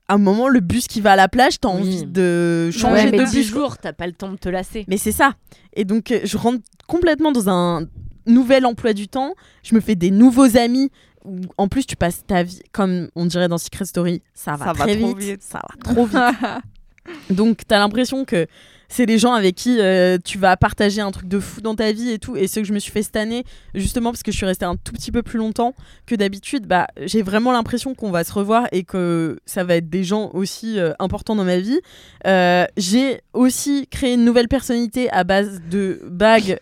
[0.09, 1.75] à un moment, le bus qui va à la plage, t'as Oui.
[1.75, 3.51] envie de changer Ouais, mais de 10 bus.
[3.51, 3.61] quoi.
[3.61, 4.87] jours, t'as pas le temps de te lasser.
[4.89, 5.35] Mais c'est ça.
[5.75, 7.85] Et donc, euh, je rentre complètement dans un
[8.27, 9.35] nouvel emploi du temps.
[9.63, 10.91] Je me fais des nouveaux amis.
[11.59, 14.73] En plus, tu passes ta vie, comme on dirait dans Secret Story, ça va Ça
[14.73, 15.43] va très vite, vite.
[15.43, 16.17] Ça va trop vite.
[17.31, 18.47] Donc, t'as l'impression que
[18.91, 21.93] c'est des gens avec qui euh, tu vas partager un truc de fou dans ta
[21.93, 22.37] vie et tout.
[22.37, 24.65] Et ce que je me suis fait cette année, justement parce que je suis restée
[24.65, 25.75] un tout petit peu plus longtemps
[26.07, 29.89] que d'habitude, bah, j'ai vraiment l'impression qu'on va se revoir et que ça va être
[29.89, 31.79] des gens aussi euh, importants dans ma vie.
[32.27, 36.59] Euh, j'ai aussi créé une nouvelle personnalité à base de bagues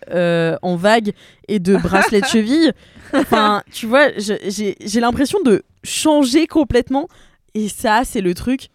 [0.62, 1.12] en vague
[1.48, 2.72] et de bracelets de cheville.
[3.14, 7.08] Enfin, tu vois, j'ai l'impression de changer complètement.
[7.54, 8.68] Et ça, c'est le truc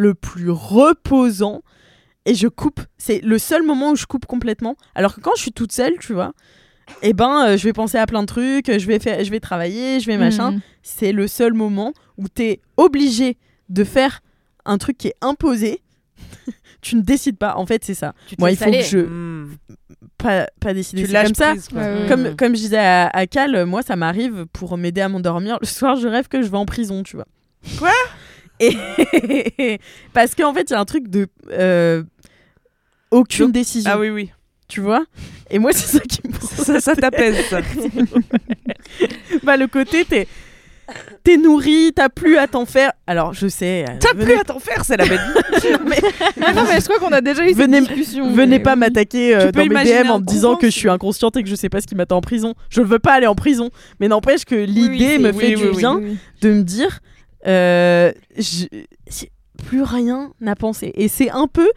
[0.00, 1.62] le plus reposant.
[2.26, 2.80] Et je coupe.
[2.98, 4.76] C'est le seul moment où je coupe complètement.
[4.94, 6.32] Alors que quand je suis toute seule, tu vois,
[7.02, 9.40] eh ben, euh, je vais penser à plein de trucs, je vais, faire, je vais
[9.40, 10.52] travailler, je vais machin.
[10.52, 10.60] Mm.
[10.82, 13.36] C'est le seul moment où tu es obligé
[13.68, 14.20] de faire
[14.64, 15.80] un truc qui est imposé.
[16.82, 17.56] tu ne décides pas.
[17.56, 18.14] En fait, c'est ça.
[18.38, 19.06] Moi, il laisses faut que je.
[19.06, 19.56] Hmm.
[20.18, 21.04] Pas, pas décider.
[21.06, 21.52] Tu comme ça.
[21.52, 21.68] prise.
[21.72, 22.06] Ouais, ouais.
[22.08, 22.36] Comme, Mm.
[22.36, 25.56] comme je disais à, à Cal, moi ça m'arrive pour m'aider à m'endormir.
[25.62, 27.26] Le soir, je rêve que je vais en prison, tu vois.
[27.78, 27.92] Quoi?
[28.60, 29.78] Et
[30.12, 32.02] parce qu'en fait, il y a un truc de euh,
[33.10, 34.30] aucune Donc- décision, Ah oui, oui.
[34.68, 35.04] tu vois?
[35.50, 36.32] Et moi, c'est ça qui me
[36.64, 37.60] Ça, ça t'apaise, ça.
[39.42, 40.26] bah le côté t'es
[41.22, 42.92] t'es nourri, t'as plus à t'en faire.
[43.06, 43.84] Alors je sais.
[43.88, 45.20] euh, T'as venez- plus à t'en faire, c'est la bête.
[45.86, 45.98] mais
[46.44, 48.30] Ah non, mais je crois qu'on a déjà eu Venez- cette discussion.
[48.32, 51.36] venez mais pas m'attaquer euh, dans mes DM en me disant que je suis inconsciente
[51.36, 52.54] et que je sais pas ce qui m'attend en prison.
[52.70, 53.70] Je ne veux pas aller en prison,
[54.00, 56.00] mais n'empêche que l'idée me oui, fait oui, du bien
[56.42, 57.00] de me dire
[57.46, 58.66] euh, je-
[59.66, 61.70] plus rien à penser et c'est un peu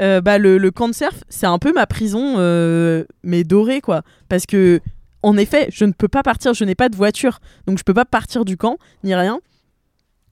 [0.00, 3.80] euh, bah, le, le camp de surf c'est un peu ma prison euh, mais dorée
[3.80, 4.02] quoi.
[4.28, 4.80] Parce que
[5.22, 7.38] en effet je ne peux pas partir je n'ai pas de voiture.
[7.66, 9.40] Donc je peux pas partir du camp ni rien.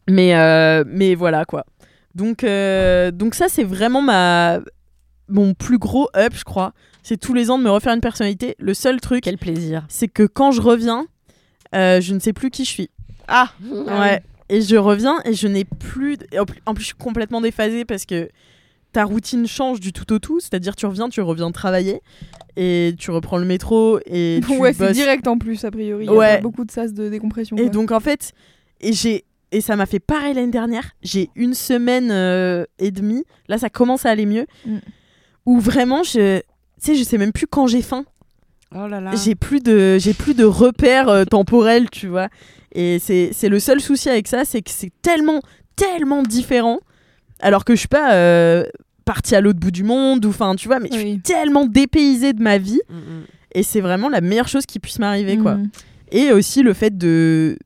[0.09, 1.65] Mais euh, mais voilà quoi.
[2.15, 4.61] Donc donc ça c'est vraiment ma
[5.29, 6.73] mon plus gros up je crois.
[7.03, 8.55] C'est tous les ans de me refaire une personnalité.
[8.59, 9.85] Le seul truc Quel plaisir.
[9.89, 11.07] c'est que quand je reviens,
[11.75, 12.91] je ne sais plus qui je suis.
[13.29, 14.23] Ah, Ouais.
[14.49, 16.19] Et je reviens et je n'ai plus.
[16.67, 18.29] En plus, je suis complètement déphasée parce que
[18.93, 20.41] ta routine change du tout au tout.
[20.41, 22.01] C'est-à-dire, tu reviens, tu reviens travailler
[22.57, 24.97] et tu reprends le métro et tu ouais, c'est bosses.
[24.97, 26.07] direct en plus, a priori.
[26.07, 27.57] Il y a pas beaucoup de sas de décompression.
[27.57, 27.71] Et quoi.
[27.71, 28.33] donc, en fait,
[28.81, 29.25] et j'ai.
[29.53, 30.91] Et ça m'a fait pareil l'année dernière.
[31.03, 33.23] J'ai une semaine euh, et demie.
[33.47, 34.47] Là, ça commence à aller mieux.
[34.67, 34.79] Mm.
[35.47, 36.39] Où vraiment, je.
[36.39, 36.45] Tu
[36.79, 38.05] sais, je sais même plus quand j'ai faim.
[38.75, 39.13] oh là là.
[39.15, 42.29] J'ai plus de j'ai plus de repères euh, temporels, tu vois.
[42.75, 45.41] Et c'est le seul souci avec ça, c'est que c'est tellement
[45.77, 46.79] tellement différent.
[47.41, 48.65] Alors que je suis pas euh,
[49.05, 52.33] partie à l'autre bout du monde ou enfin tu vois, mais je suis tellement dépaysée
[52.33, 53.25] de ma vie Mm, mm.
[53.55, 55.55] et c'est vraiment la meilleure chose qui puisse m'arriver quoi.
[55.57, 55.69] Mhm.
[56.13, 57.59] Et aussi le fait de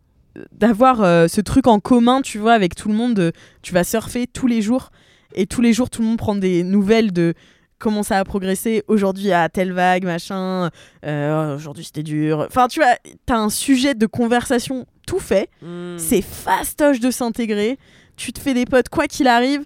[0.53, 3.15] d'avoir euh, ce truc en commun, tu vois, avec tout le monde.
[3.15, 4.91] de- tu vas surfer tous les jours
[5.35, 7.35] et tous les jours tout le monde prend des nouvelles de
[7.79, 8.83] comment ça a progressé.
[8.89, 10.71] Aujourd'hui à telle vague, machin.
[11.05, 12.47] euh, Aujourd'hui c'était dur.
[12.49, 12.95] Enfin, tu vois,
[13.27, 15.49] t'as un sujet de conversation tout fait.
[15.63, 15.97] Mm.
[15.97, 17.79] C'est fastoche de s'intégrer.
[18.17, 19.65] Tu te fais des potes quoi qu'il arrive.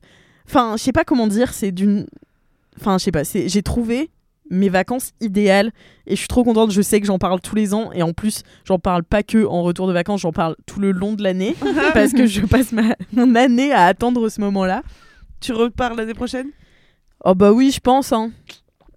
[0.49, 1.53] Enfin, je sais pas comment dire.
[1.53, 2.07] C'est d'une.
[2.81, 3.25] Enfin, je sais pas.
[3.25, 4.11] c'est- J'ai trouvé
[4.51, 5.73] mes vacances idéales
[6.07, 6.71] et je suis trop contente.
[6.71, 9.45] Je sais que j'en parle tous les ans et en plus, j'en parle pas que
[9.47, 10.21] en retour de vacances.
[10.21, 11.57] J'en parle tout le long de l'année
[11.95, 14.83] parce que je passe ma mon année à attendre ce moment-là.
[15.41, 16.49] Tu repars l'année prochaine?
[17.25, 18.13] Oh bah oui, je pense.
[18.13, 18.31] Hein.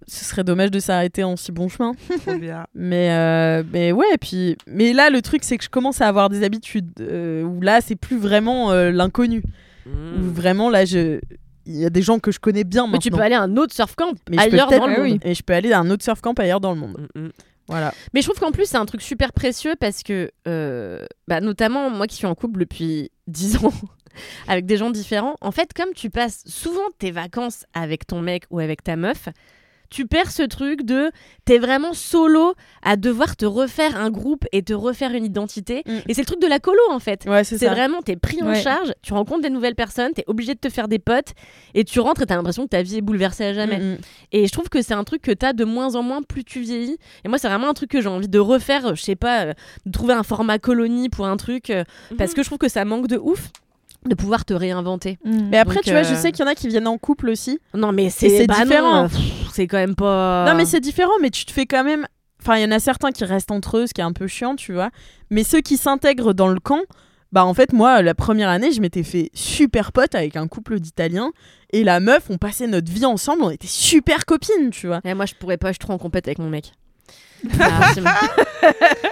[0.08, 1.92] Ce serait dommage de s'arrêter en si bon chemin.
[2.24, 2.66] Trop bien.
[2.74, 4.56] Mais, euh, mais ouais, et puis.
[4.68, 7.80] Mais là, le truc, c'est que je commence à avoir des habitudes euh, où là,
[7.80, 9.42] c'est plus vraiment euh, l'inconnu.
[9.86, 10.30] Où Mm.
[10.32, 11.20] vraiment, là, je.
[11.68, 13.00] Il y a des gens que je connais bien Mais maintenant.
[13.00, 15.06] tu peux aller à un autre surf camp Mais ailleurs dans le Ah monde.
[15.10, 15.20] oui.
[15.24, 17.08] Et je peux aller à un autre surf camp ailleurs dans le monde.
[17.16, 17.30] Mm, mm.
[17.68, 17.92] Voilà.
[18.14, 21.90] Mais je trouve qu'en plus, c'est un truc super précieux parce que, euh, bah, notamment
[21.90, 23.72] moi qui suis en couple depuis 10 ans
[24.46, 28.44] avec des gens différents, en fait, comme tu passes souvent tes vacances avec ton mec
[28.50, 29.28] ou avec ta meuf,
[29.90, 31.10] tu perds ce truc de
[31.44, 35.82] t'es vraiment solo à devoir te refaire un groupe et te refaire une identité.
[35.86, 35.90] Mm.
[36.08, 37.24] Et c'est le truc de la colo en fait.
[37.26, 38.62] Ouais, c'est vraiment, t'es pris en Ouais.
[38.62, 41.32] charge, tu rencontres des nouvelles personnes, t'es obligé de te faire des potes
[41.74, 43.78] et tu rentres et t'as l'impression que ta vie est bouleversée à jamais.
[43.78, 43.98] Mm, mm.
[44.32, 46.60] Et je trouve que c'est un truc que t'as de moins en moins plus tu
[46.60, 46.98] vieillis.
[47.24, 48.94] Et moi, c'est vraiment un truc que j'ai envie de refaire.
[48.96, 49.52] Je sais pas, euh,
[49.86, 51.70] de trouver un format colonie pour un truc.
[51.70, 51.84] euh,
[52.18, 53.50] Parce que je trouve que ça manque de ouf
[54.06, 55.18] de pouvoir te réinventer.
[55.24, 55.48] Mhm.
[55.50, 56.98] Mais après, Donc, tu vois, euh, je sais qu'il y en a qui viennent en
[56.98, 57.58] couple aussi.
[57.74, 59.04] Non, mais c'est bah différent.
[59.04, 59.08] euh,
[59.52, 60.44] C'est quand même pas.
[60.48, 62.06] Non, mais c'est différent, mais tu te fais quand même.
[62.42, 64.26] Enfin, il y en a certains qui restent entre eux, ce qui est un peu
[64.26, 64.90] chiant, tu vois.
[65.30, 66.82] Mais ceux qui s'intègrent dans le camp,
[67.32, 70.78] bah en fait, moi, la première année, je m'étais fait super pote avec un couple
[70.78, 71.32] d'Italiens.
[71.72, 75.00] Et la meuf, on passait notre vie ensemble, on était super copines, tu vois.
[75.04, 76.72] Eh, moi, je pourrais pas, je suis trop en compète avec mon mec.
[77.60, 77.92] Ah,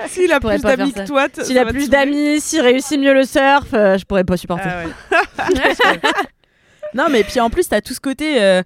[0.09, 3.69] S'il a plus d'amis que toi, S'il a plus d'amis, s'il réussit mieux le surf,
[3.75, 4.69] euh, je pourrais pas supporter.
[4.69, 6.01] Ah ouais.
[6.95, 8.41] Non, mais puis en plus, t'as tout ce côté.
[8.43, 8.63] euh,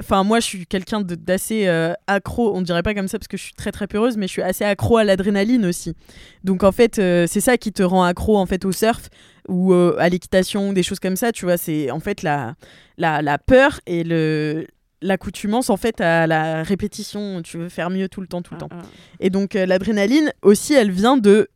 [0.00, 2.52] Enfin, moi, je suis quelqu'un d'assez euh, accro.
[2.54, 4.42] On dirait pas comme ça parce que je suis très très peureuse, mais je suis
[4.42, 5.94] assez accro à l'adrénaline aussi.
[6.42, 9.08] Donc en fait, euh, c'est ça qui te rend accro en fait au surf
[9.48, 11.30] ou euh, à l'équitation, des choses comme ça.
[11.30, 12.54] Tu vois, c'est en fait la,
[12.96, 14.66] la, la peur et le
[15.02, 17.42] l'accoutumance en fait à la répétition.
[17.42, 18.68] Tu veux faire mieux tout le temps, tout le temps.
[18.70, 18.86] Ah, ah.
[19.20, 21.48] Et donc euh, l'adrénaline aussi, elle vient de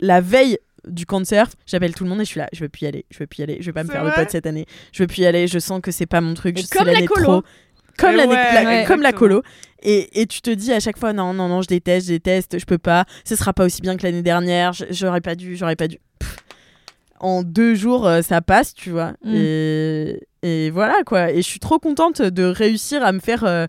[0.00, 1.52] la veille du camp de surf.
[1.66, 3.26] J'appelle tout le monde et je suis là, je veux plus y aller, je veux
[3.26, 4.66] plus y aller, je vais pas me faire de vrai potes cette année.
[4.92, 7.06] Je veux plus y aller, je sens que c'est pas mon truc, je- comme la
[7.06, 7.22] colo.
[7.24, 7.42] trop.
[7.96, 9.42] Comme, ouais, la- ouais, comme la colo.
[9.82, 12.58] Et, et tu te dis à chaque fois, non, non, non, je déteste, je déteste,
[12.58, 15.76] je peux pas, ce sera pas aussi bien que l'année dernière, j'aurais pas dû, j'aurais
[15.76, 15.98] pas dû.
[16.18, 16.36] Pff.
[17.24, 19.12] En deux jours, euh, ça passe, tu vois.
[19.24, 19.32] Mm.
[19.34, 21.30] Et, et voilà, quoi.
[21.30, 23.44] Et je suis trop contente de réussir à me faire.
[23.44, 23.66] euh,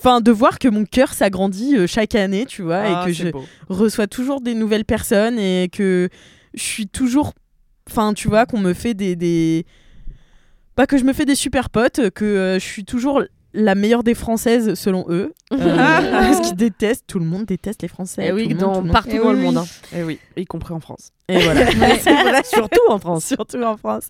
[0.00, 3.12] Enfin, de voir que mon cœur s'agrandit euh, chaque année, tu vois, Ah, et que
[3.12, 3.44] c'est je, beau.
[3.68, 6.08] reçois toujours des nouvelles personnes et que
[6.54, 7.32] je suis toujours
[7.90, 9.66] enfin tu vois qu'on me fait des des
[10.76, 14.02] pas que je me fais des super potes que euh, je suis toujours la meilleure
[14.04, 15.56] des françaises selon eux euh,
[16.10, 18.92] parce qu'ils détestent tout le monde déteste les français Et tout oui, monde, monde.
[18.92, 19.56] partout Eh dans oui, le monde.
[19.56, 19.62] oui.
[19.62, 19.96] hein.
[19.98, 21.12] Eh oui, y compris en France.
[21.28, 21.66] et voilà
[22.00, 23.24] c'est vrai, surtout en France.
[23.24, 24.08] surtout en France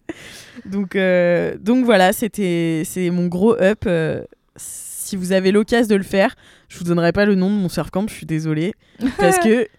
[0.64, 4.22] donc euh, donc voilà c'était c'est mon gros up euh,
[4.56, 6.34] si vous avez l'occasion de le faire
[6.68, 8.74] je vous donnerai pas le nom de mon surf camp je suis désolée
[9.18, 9.66] parce que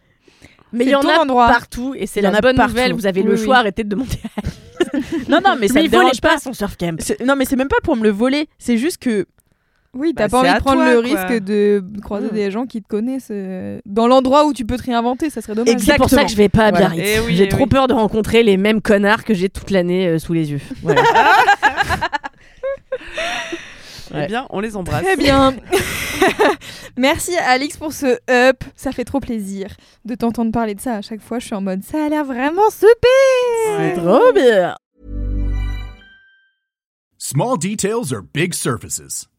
[0.71, 1.47] Mais il y en a endroit.
[1.47, 2.73] partout et c'est la bonne partout.
[2.73, 2.93] nouvelle.
[2.93, 3.43] Vous avez Oui, le oui.
[3.43, 4.19] choix, arrêtez de demander.
[5.27, 6.95] non non mais ça mais me il volait dérange pas pas son surf camp.
[7.25, 8.47] Non, mais c'est même pas pour me le voler.
[8.59, 9.25] C'est juste que.
[9.95, 11.23] Oui, t'as Bah, pas envie de prendre toi, le quoi.
[11.23, 14.83] risque de croiser des gens qui te connaissent euh, dans l'endroit où tu peux te
[14.83, 15.75] réinventer, ça serait dommage.
[15.79, 16.71] C'est pour ça que je vais pas à.
[16.71, 17.01] Biarritz.
[17.03, 17.69] Eh oui, j'ai eh trop oui.
[17.69, 20.61] peur de rencontrer les mêmes connards que j'ai toute l'année euh, sous les yeux.
[24.09, 24.23] Voilà.
[24.23, 25.03] Eh bien, on les embrasse.
[25.03, 25.53] Très bien.
[26.97, 28.63] Merci Alix pour ce up.
[28.75, 29.69] Ça fait trop plaisir
[30.05, 31.39] de t'entendre parler de ça à chaque fois.
[31.39, 33.77] Je suis en mode ça a l'air vraiment super.
[33.77, 34.75] C'est trop bien.
[37.17, 39.27] Small details are big surfaces.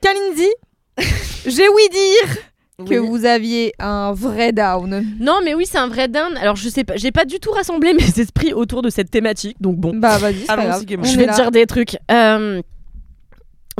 [0.00, 0.48] Kalindi,
[1.46, 2.36] j'ai ouï dire
[2.86, 3.08] que Oui.
[3.08, 5.04] vous aviez un vrai down.
[5.18, 6.36] Non, mais oui, c'est un vrai down.
[6.36, 9.56] Alors, je sais pas, j'ai pas du tout rassemblé mes esprits autour de cette thématique,
[9.60, 9.92] donc bon.
[9.94, 11.96] Bah vas-y, je vais dire des trucs.
[12.10, 12.62] Euh,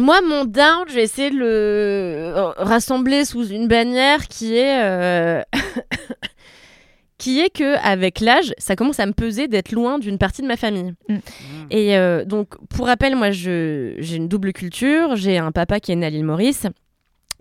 [0.00, 4.82] moi, mon down, je vais essayer de le euh, rassembler sous une bannière qui est.
[4.82, 5.42] euh,
[7.18, 10.46] qui est que avec l'âge, ça commence à me peser d'être loin d'une partie de
[10.46, 10.94] ma famille.
[11.08, 11.16] Mm.
[11.70, 15.16] Et euh, donc, pour rappel, moi, j'ai une double culture.
[15.16, 16.66] J'ai un papa qui est né à l'île Maurice,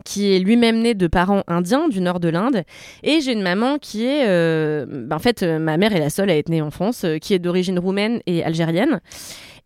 [0.04, 2.64] qui est lui-même né de parents indiens du nord de l'Inde,
[3.04, 6.30] et j'ai une maman qui est, euh, bah, en fait, ma mère est la seule
[6.30, 9.00] à être née en France, euh, qui est d'origine roumaine et algérienne.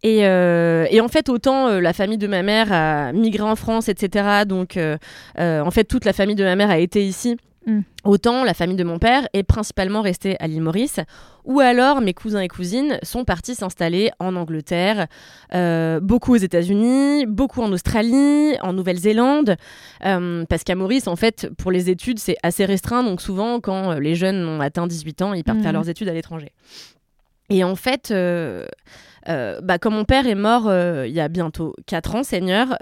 [0.03, 3.55] Et, euh, et en fait, autant euh, la famille de ma mère a migré en
[3.55, 4.45] France, etc.
[4.47, 4.97] Donc, euh,
[5.37, 7.37] euh, en fait, toute la famille de ma mère a été ici.
[7.65, 7.81] Mm.
[8.05, 10.99] Autant la famille de mon père est principalement restée à l'île Maurice,
[11.45, 15.07] ou alors mes cousins et cousines sont partis s'installer en Angleterre,
[15.53, 19.57] euh, beaucoup aux États-Unis, beaucoup en Australie, en Nouvelle-Zélande,
[20.05, 23.91] euh, parce qu'à Maurice, en fait, pour les études, c'est assez restreint, donc souvent, quand
[23.91, 26.51] euh, les jeunes ont atteint 18 ans, ils partent faire leurs études à l'étranger.
[27.51, 28.65] Et en fait, euh,
[29.27, 32.77] euh, bah, comme mon père est mort euh, il y a bientôt 4 ans, Seigneur,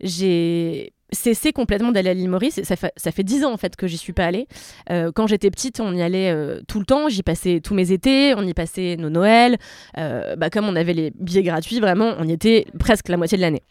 [0.00, 2.60] j'ai cessé complètement d'aller à l'île Maurice.
[2.62, 4.48] Ça fait, ça fait 10 ans en fait que j'y suis pas allée.
[4.90, 7.08] Euh, quand j'étais petite, on y allait euh, tout le temps.
[7.08, 9.58] J'y passais tous mes étés, on y passait nos Noëls.
[9.98, 13.36] Euh, bah, comme on avait les billets gratuits, vraiment, on y était presque la moitié
[13.36, 13.62] de l'année.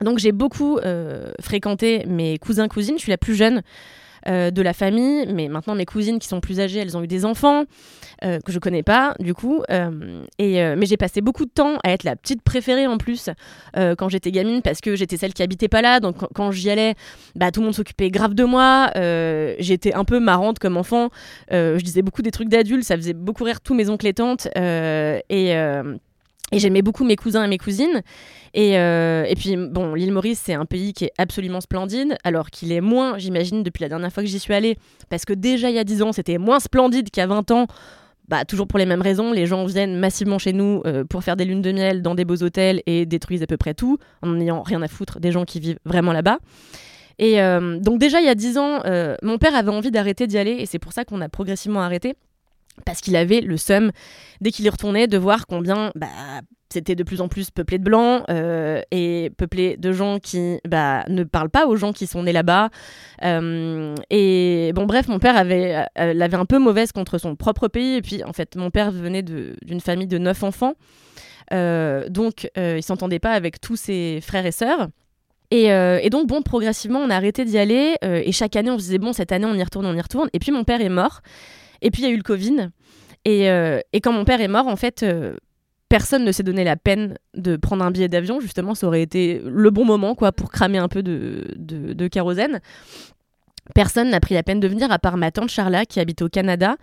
[0.00, 0.78] Donc j'ai beaucoup
[1.42, 2.94] fréquenté mes cousins cousines.
[2.96, 3.60] Je suis la plus jeune
[4.28, 7.06] euh, de la famille, mais maintenant mes cousines qui sont plus âgées, elles ont eu
[7.06, 7.64] des enfants
[8.24, 9.62] euh, que je connais pas du coup.
[9.70, 13.30] Euh, et mais j'ai passé beaucoup de temps à être la petite préférée en plus
[13.74, 16.00] quand j'étais gamine parce que j'étais celle qui habitait pas là.
[16.00, 16.94] Donc quand, j'y allais,
[17.34, 18.90] bah tout le monde s'occupait grave de moi.
[19.58, 21.08] J'étais un peu marrante comme enfant.
[21.50, 24.48] Je disais beaucoup des trucs d'adultes, ça faisait beaucoup rire tous mes oncles et tantes.
[24.56, 25.54] Et
[26.52, 28.02] et j'aimais beaucoup mes cousins et mes cousines.
[28.54, 32.50] Et, euh, et puis, bon, l'île Maurice, c'est un pays qui est absolument splendide, alors
[32.50, 34.76] qu'il est moins, j'imagine, depuis la dernière fois que j'y suis allée,
[35.08, 37.50] parce que déjà il y a 10 ans, c'était moins splendide qu'il y a 20
[37.52, 37.66] ans.
[38.28, 41.36] Bah, toujours pour les mêmes raisons, les gens viennent massivement chez nous euh, pour faire
[41.36, 44.28] des lunes de miel dans des beaux hôtels et détruisent à peu près tout, en
[44.28, 46.38] n'ayant rien à foutre des gens qui vivent vraiment là-bas.
[47.18, 48.82] Et euh, donc déjà il y a 10 ans,
[49.22, 52.14] mon père avait envie d'arrêter d'y aller, et c'est pour ça qu'on a progressivement arrêté,
[52.84, 53.90] parce qu'il avait le seum,
[54.40, 56.08] dès qu'il y retournait, de voir combien bah,
[56.72, 61.04] c'était de plus en plus peuplé de blancs euh, et peuplé de gens qui bah,
[61.08, 62.70] ne parlent pas aux gens qui sont nés là-bas.
[63.24, 67.66] Euh, et bon, bref, mon père avait, euh, l'avait un peu mauvaise contre son propre
[67.68, 67.96] pays.
[67.96, 70.74] Et puis, en fait, mon père venait d'une famille de neuf enfants.
[71.50, 74.88] Donc, il s'entendait pas avec tous ses frères et sœurs.
[75.50, 77.96] Et, et donc, bon, progressivement, on a arrêté d'y aller.
[78.02, 80.28] et chaque année, on se disait, bon, cette année, on y retourne, on y retourne.
[80.32, 81.22] Et puis, mon père est mort.
[81.82, 82.70] Et puis, il y a eu le Covid.
[83.24, 85.34] Et, euh, quand mon père est mort, en fait, euh,
[85.88, 88.40] personne ne s'est donné la peine de prendre un billet d'avion.
[88.40, 92.08] Justement, ça aurait été le bon moment quoi, pour cramer un peu de, de, de
[92.08, 92.60] kérosène.
[93.74, 96.28] Personne n'a pris la peine de venir, à part ma tante Charla, qui habite au
[96.28, 96.76] Canada,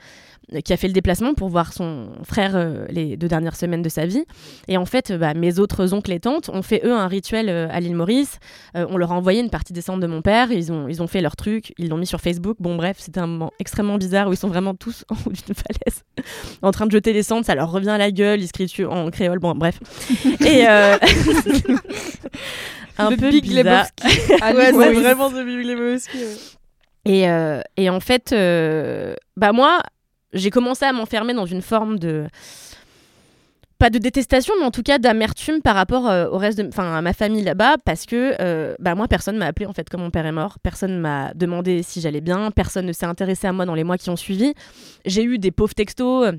[0.53, 3.82] euh, qui a fait le déplacement pour voir son frère euh, les deux dernières semaines
[3.82, 4.23] de sa vie.
[4.69, 7.67] Et en fait, bah, mes autres oncles et tantes ont fait, eux, un rituel euh,
[7.71, 8.39] à l'île Maurice.
[8.78, 10.49] Euh, on leur a envoyé une partie des cendres de mon père.
[10.51, 11.73] Ils ont, ils ont fait leur truc.
[11.78, 12.55] Ils l'ont mis sur Facebook.
[12.61, 15.55] Bon, bref, c'était un moment extrêmement bizarre où ils sont vraiment tous en haut d'une
[15.55, 16.03] falaise,
[16.61, 17.45] en train de jeter les cendres.
[17.45, 18.39] Ça leur revient à la gueule.
[18.41, 19.39] Ils se crient en créole.
[19.39, 19.80] Bon, bref.
[20.45, 20.65] Et.
[22.99, 23.86] un Le peu Big bizarre.
[24.03, 24.34] Lebowski.
[24.41, 26.17] Ah, Ouais, c'est vraiment The Big Lebowski.
[26.17, 26.36] ouais.
[27.08, 29.80] Et, euh, et en fait, euh, bah moi,
[30.34, 32.28] j'ai commencé à m'enfermer dans une forme de
[33.80, 37.01] pas de détestation, mais en tout cas d'amertume par rapport euh, au reste enfin à
[37.01, 40.26] ma famille là-bas, parce que bah moi personne m'a appelé en fait quand mon père
[40.26, 43.76] est mort, personne m'a demandé si j'allais bien, personne ne s'est intéressé à moi dans
[43.76, 44.53] les mois qui ont suivi.
[45.05, 46.34] J'ai eu des pauvres textos.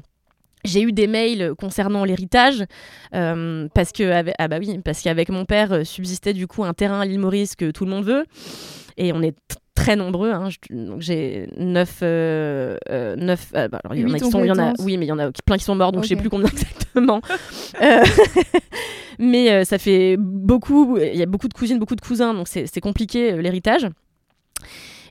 [0.64, 2.64] J'ai eu des mails concernant l'héritage
[3.12, 7.06] parce que ah bah oui parce qu'avec mon père subsistait du coup un terrain à
[7.06, 8.26] l'île Maurice que tout le monde veut
[8.98, 9.34] et on est
[9.78, 10.30] très nombreux.
[10.32, 10.48] hein.
[10.50, 11.98] Je- donc j'ai 9.
[12.02, 14.44] euh, euh, neuf- euh, bah, alors, il y en a Huit qui sont.
[14.44, 14.84] il y en a, compétences.
[14.86, 16.48] oui, mais il y en a plein qui sont morts, donc je sais plus combien
[16.52, 17.20] exactement.
[17.82, 18.02] Euh,
[19.18, 20.98] mais ça fait beaucoup.
[20.98, 23.86] Il y a beaucoup de cousines, beaucoup de cousins, donc c'est c'est compliqué l'héritage.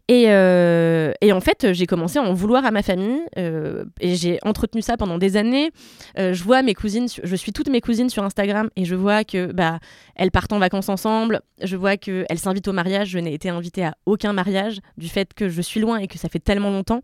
[0.09, 4.15] Et, euh, et en fait, j'ai commencé à en vouloir à ma famille euh, et
[4.15, 5.71] j'ai entretenu ça pendant des années.
[6.17, 9.25] Euh, je vois mes cousines, je suis toutes mes cousines sur Instagram et je vois
[9.25, 9.79] que bah
[10.15, 11.41] elles partent en vacances ensemble.
[11.61, 13.09] Je vois que elles s'invitent au mariage.
[13.09, 16.17] Je n'ai été invitée à aucun mariage du fait que je suis loin et que
[16.17, 17.01] ça fait tellement longtemps.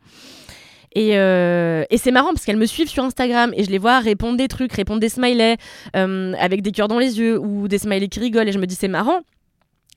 [0.95, 1.09] Et,
[1.97, 4.71] c'est marrant parce qu'elles me suivent sur Instagram et je les vois répondre des trucs,
[4.71, 5.57] répondre des smileys
[5.93, 8.47] avec des cœurs dans les yeux ou des smileys qui rigolent.
[8.47, 9.23] Et je me dis c'est marrant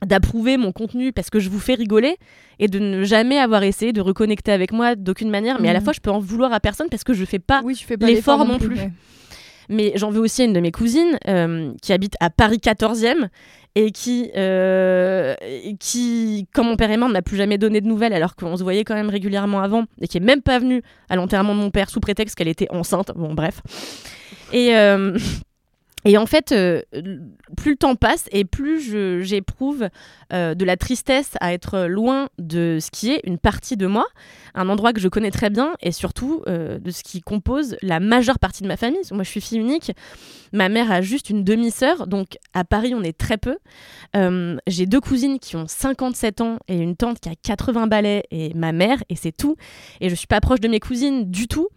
[0.04, 2.16] d'approuver mon contenu parce que je vous fais rigoler
[2.58, 5.60] et de ne jamais avoir essayé de reconnecter avec moi d'aucune manière.
[5.60, 5.84] Mais à la Mhm.
[5.84, 8.06] fois, je peux en vouloir à personne parce que je fais pas Oui, fais pas
[8.06, 8.76] l'effort non plus.
[9.68, 13.28] mais j'en veux aussi à une de mes cousines euh, qui habite à Paris 14e
[13.74, 15.34] et qui, euh,
[15.80, 18.56] qui, quand mon père est mort, ne m'a plus jamais donné de nouvelles alors qu'on
[18.56, 21.60] se voyait quand même régulièrement avant et qui est même pas venue à l'enterrement de
[21.60, 23.12] mon père sous prétexte qu'elle était enceinte.
[23.16, 23.60] Bon, bref.
[24.52, 25.18] Et, euh,
[26.06, 26.82] et en fait, euh,
[27.56, 28.80] plus le temps passe et plus
[29.24, 29.88] j'éprouve
[30.32, 34.06] euh, de la tristesse à être loin de ce qui est une partie de moi,
[34.54, 37.98] un endroit que je connais très bien et surtout euh, de ce qui compose la
[37.98, 39.00] majeure partie de ma famille.
[39.10, 39.92] Moi, je suis fille unique.
[40.56, 43.58] Ma mère a juste une demi-sœur, donc à Paris, on est très peu.
[44.16, 48.22] Euh, J'ai deux cousines qui ont 57 ans et une tante qui a 80 balais
[48.30, 49.56] et ma mère, et c'est tout.
[50.00, 51.68] Et je suis pas proche de mes cousines du tout.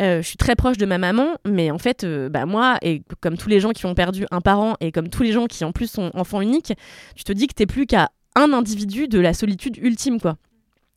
[0.00, 3.02] Euh, je suis très proche de ma maman, mais en fait, euh, bah, moi, et
[3.20, 5.64] comme tous les gens qui ont perdu un parent, et comme tous les gens qui
[5.64, 6.72] en plus sont enfants uniques,
[7.14, 10.38] tu te dis que t'es plus qu'à un individu de la solitude ultime, quoi.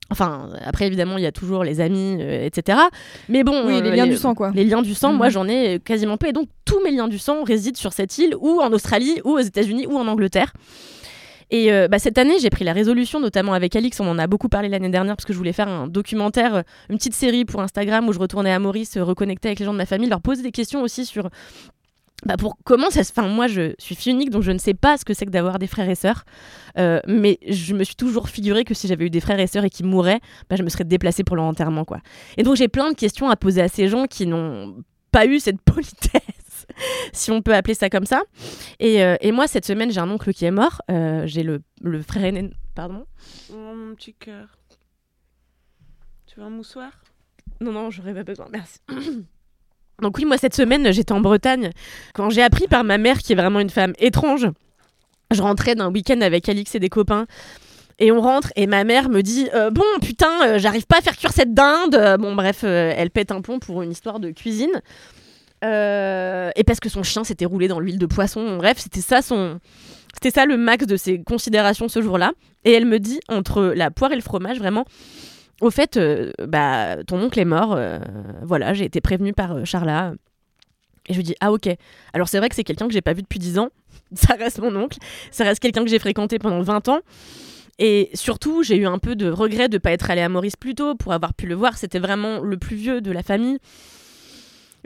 [0.10, 2.78] Enfin, après, évidemment, il y a toujours les amis, euh, etc.
[3.28, 4.51] Mais bon, Oui, euh, les liens du sang, quoi.
[4.55, 5.18] Les liens du sang, Mhm.
[5.18, 6.30] moi, j'en ai quasiment pas.
[6.30, 9.32] Et donc, tous mes liens du sang résident sur cette île, ou en Australie, ou
[9.32, 10.53] aux États-Unis, ou en Angleterre.
[11.49, 14.28] Et euh, bah, cette année, j'ai pris la résolution, notamment avec Alix, on en a
[14.28, 17.45] beaucoup parlé l'année dernière, parce que je voulais faire un documentaire, euh, une petite série
[17.45, 20.10] pour Instagram où je retournais à Maurice, euh, reconnecter avec les gens de ma famille,
[20.10, 21.30] leur poser des questions aussi sur
[22.26, 23.22] bah, pour comment ça se fait.
[23.22, 25.59] Moi, je suis fille unique, donc je ne sais pas ce que c'est que d'avoir
[25.59, 26.24] des frères et sœurs.
[26.78, 29.65] Euh, mais je me suis toujours figuré que si j'avais eu des frères et sœurs
[29.65, 31.99] et qui mouraient, bah, je me serais déplacée pour leur enterrement, quoi.
[32.38, 35.39] Et donc j'ai plein de questions à poser à ces gens qui n'ont pas eu
[35.39, 36.68] cette politesse,
[37.13, 38.24] si on peut appeler ça comme ça.
[38.80, 40.82] Et, euh, et moi, cette semaine, j'ai un oncle qui est mort.
[40.89, 42.49] Euh, j'ai le, le frère aîné.
[42.74, 43.05] Pardon
[43.51, 44.57] Oh, mon petit cœur.
[46.26, 46.91] Tu veux un moussoir?
[47.61, 48.80] Non, non, j'aurais pas besoin, merci.
[50.02, 51.72] Donc oui, moi, cette semaine, j'étais en Bretagne.
[52.14, 54.48] Quand j'ai appris par ma mère, qui est vraiment une femme étrange,
[55.32, 57.26] je rentrais d'un week-end avec Alix et des copains.
[58.00, 61.02] Et on rentre et ma mère me dit euh, bon putain euh, j'arrive pas à
[61.02, 64.30] faire cuire cette dinde Euh, bon bref elle pète un plomb pour une histoire de
[64.30, 64.82] cuisine
[65.64, 69.60] et parce que son chien s'était roulé dans l'huile de poisson bref c'était ça son
[70.14, 72.34] c'était ça le max de ses considérations ce jour-là
[72.66, 74.86] et elle me dit entre la poire et le fromage vraiment
[75.62, 77.74] au fait, euh, bah, ton oncle est mort.
[77.76, 77.99] euh,
[78.43, 80.14] voilà, j'ai été prévenue par euh, Charla.
[81.10, 81.70] Et je lui dis, ah ok.
[82.14, 83.70] Alors c'est vrai que c'est quelqu'un que j'ai pas vu depuis 10 ans.
[84.14, 84.97] Ça reste mon oncle.
[85.32, 86.99] Ça reste quelqu'un que j'ai fréquenté pendant 20 ans.
[87.80, 90.74] Et surtout, j'ai eu un peu de regret de pas être allée à Maurice plus
[90.76, 91.78] tôt pour avoir pu le voir.
[91.78, 93.60] C'était vraiment le plus vieux de la famille.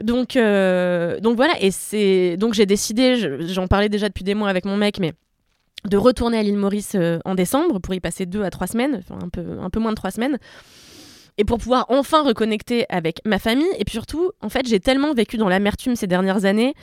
[0.02, 1.54] Donc, donc voilà.
[1.60, 3.16] Et c'est donc j'ai décidé.
[3.16, 5.12] je- J'en parlais déjà depuis des mois avec mon mec, mais
[5.88, 9.02] de retourner à l'île Maurice euh, en décembre pour y passer deux à trois semaines,
[9.02, 10.38] enfin un peu, un peu moins de trois semaines,
[11.38, 13.72] et pour pouvoir enfin reconnecter avec ma famille.
[13.78, 16.74] Et puis surtout, en fait, j'ai tellement vécu dans l'amertume ces dernières années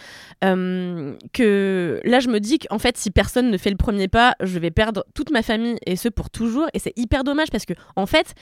[0.43, 4.35] euh, que là, je me dis qu'en fait, si personne ne fait le premier pas,
[4.41, 6.67] je vais perdre toute ma famille et ce pour toujours.
[6.73, 8.33] Et c'est hyper dommage parce que, en fait,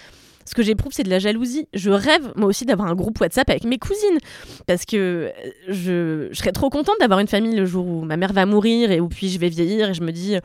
[0.48, 1.68] ce que j'éprouve, c'est de la jalousie.
[1.74, 4.18] Je rêve, moi aussi, d'avoir un groupe WhatsApp avec mes cousines.
[4.66, 8.32] Parce que euh, je, serais trop contente d'avoir une famille le jour où ma mère
[8.32, 9.90] va mourir et où puis je vais vieillir.
[9.90, 10.36] Et je me dis,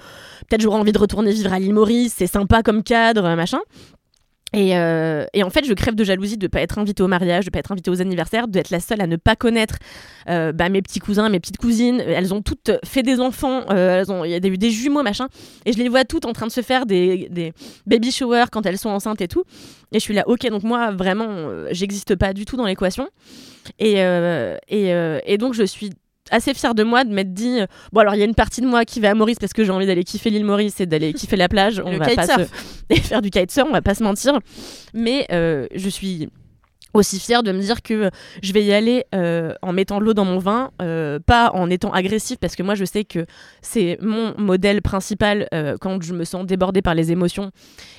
[0.49, 3.61] peut-être j'aurai envie de retourner vivre à l'île Maurice, c'est sympa comme cadre, machin.
[4.53, 7.09] Et, euh, et en fait, je crève de jalousie de ne pas être invitée au
[7.09, 9.77] mariage, de ne pas être invitée aux anniversaires, d'être la seule à ne pas connaître
[10.29, 12.01] euh, bah, mes petits cousins, mes petites cousines.
[12.01, 15.29] Elles ont toutes fait des enfants, euh, il y a eu des jumeaux, machin.
[15.65, 17.53] Et je les vois toutes en train de se faire des, des
[17.87, 19.45] baby showers quand elles sont enceintes et tout.
[19.93, 23.09] Et je suis là, ok, donc moi, vraiment, euh, j'existe pas du tout dans l'équation.
[23.79, 25.91] Et, euh, et, euh, et donc, je suis
[26.31, 28.61] assez fière de moi de m'être dit euh, bon alors il y a une partie
[28.61, 30.87] de moi qui va à Maurice parce que j'ai envie d'aller kiffer l'île Maurice et
[30.87, 31.83] d'aller kiffer la plage.
[31.85, 32.43] On le va pas se...
[32.91, 34.39] et faire du kitesurf on va pas se mentir.
[34.95, 36.29] Mais euh, je suis
[36.95, 38.11] aussi fière de me dire que
[38.43, 41.71] je vais y aller euh, en mettant de l'eau dans mon vin, euh, pas en
[41.71, 43.27] étant agressif, parce que moi je sais que
[43.61, 47.51] c'est mon modèle principal euh, quand je me sens débordée par les émotions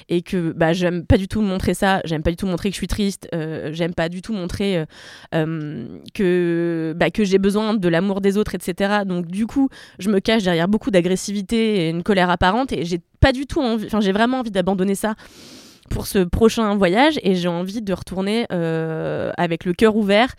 [0.10, 2.74] et que bah, j'aime pas du tout montrer ça, j'aime pas du tout montrer que
[2.74, 3.30] je suis triste,
[3.72, 4.86] j'aime pas du tout montrer
[5.32, 9.04] que, bah, que j'ai besoin de l'amour des autres, etc.
[9.06, 9.70] Donc du coup,
[10.00, 13.62] je me cache derrière beaucoup d'agressivité et une colère apparente et j'ai pas du tout
[13.62, 15.16] enfin j'ai vraiment envie d'abandonner ça
[15.90, 20.36] pour ce prochain voyage et j'ai envie de retourner euh, avec le cœur ouvert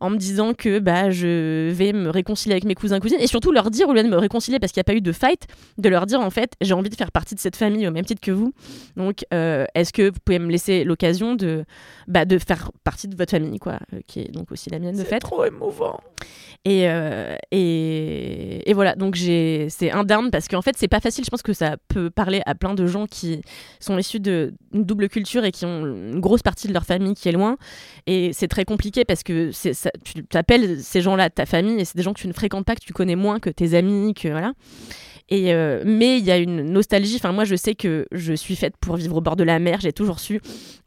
[0.00, 3.52] en me disant que bah, je vais me réconcilier avec mes cousins cousines et surtout
[3.52, 5.46] leur dire au lieu de me réconcilier parce qu'il n'y a pas eu de fight
[5.78, 8.04] de leur dire en fait j'ai envie de faire partie de cette famille au même
[8.04, 8.52] titre que vous
[8.96, 11.64] donc euh, est-ce que vous pouvez me laisser l'occasion de
[12.06, 14.96] bah, de faire partie de votre famille quoi euh, qui est donc aussi la mienne
[14.96, 16.00] de fait trop émouvant.
[16.64, 21.00] et, euh, et, et voilà, donc j'ai c'est un down parce qu'en fait, c'est pas
[21.00, 21.24] facile.
[21.24, 23.42] Je pense que ça peut parler à plein de gens qui
[23.80, 27.28] sont issus d'une double culture et qui ont une grosse partie de leur famille qui
[27.28, 27.56] est loin.
[28.06, 31.84] Et c'est très compliqué parce que c'est ça, tu t'appelles ces gens-là ta famille et
[31.84, 34.14] c'est des gens que tu ne fréquentes pas, que tu connais moins que tes amis,
[34.14, 34.52] que voilà.
[35.28, 37.16] Et euh, mais il y a une nostalgie.
[37.16, 39.80] Enfin, moi, je sais que je suis faite pour vivre au bord de la mer.
[39.80, 40.40] J'ai toujours su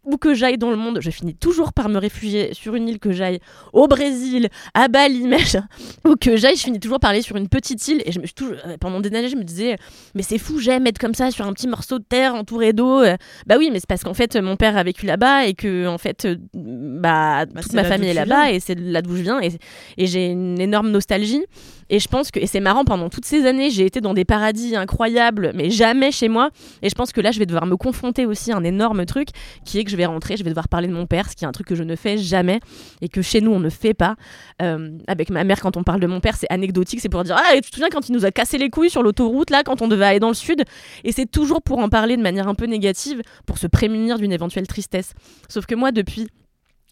[0.03, 2.99] où que j'aille dans le monde, je finis toujours par me réfugier sur une île
[2.99, 3.39] que j'aille
[3.71, 5.67] au Brésil, à Bali, machin.
[6.05, 8.01] Où que j'aille, je finis toujours par aller sur une petite île.
[8.05, 9.75] Et je me suis toujours, euh, pendant des années, je me disais,
[10.15, 13.01] mais c'est fou, j'aime être comme ça sur un petit morceau de terre entouré d'eau.
[13.01, 13.15] Euh,
[13.45, 15.97] Bah oui, mais c'est parce qu'en fait, mon père a vécu là-bas et que, en
[15.99, 19.39] fait, euh, bah, toute ma famille est là-bas et c'est là d'où je viens.
[19.41, 19.51] Et,
[19.97, 21.43] et j'ai une énorme nostalgie.
[21.91, 24.23] Et je pense que, et c'est marrant, pendant toutes ces années, j'ai été dans des
[24.31, 26.51] paradis incroyables, mais jamais chez moi.
[26.81, 29.27] Et je pense que là, je vais devoir me confronter aussi à un énorme truc
[29.65, 31.43] qui est que je vais rentrer, je vais devoir parler de mon père, ce qui
[31.43, 32.61] est un truc que je ne fais jamais
[33.01, 34.15] et que chez nous, on ne fait pas.
[34.61, 37.35] Euh, avec ma mère, quand on parle de mon père, c'est anecdotique, c'est pour dire
[37.37, 39.81] Ah, tu te souviens quand il nous a cassé les couilles sur l'autoroute, là, quand
[39.81, 40.63] on devait aller dans le sud?
[41.03, 44.31] Et c'est toujours pour en parler de manière un peu négative, pour se prémunir d'une
[44.31, 45.13] éventuelle tristesse.
[45.49, 46.29] Sauf que moi, depuis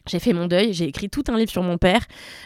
[0.08, 2.02] j'ai fait mon deuil, j'ai écrit tout un livre sur mon père,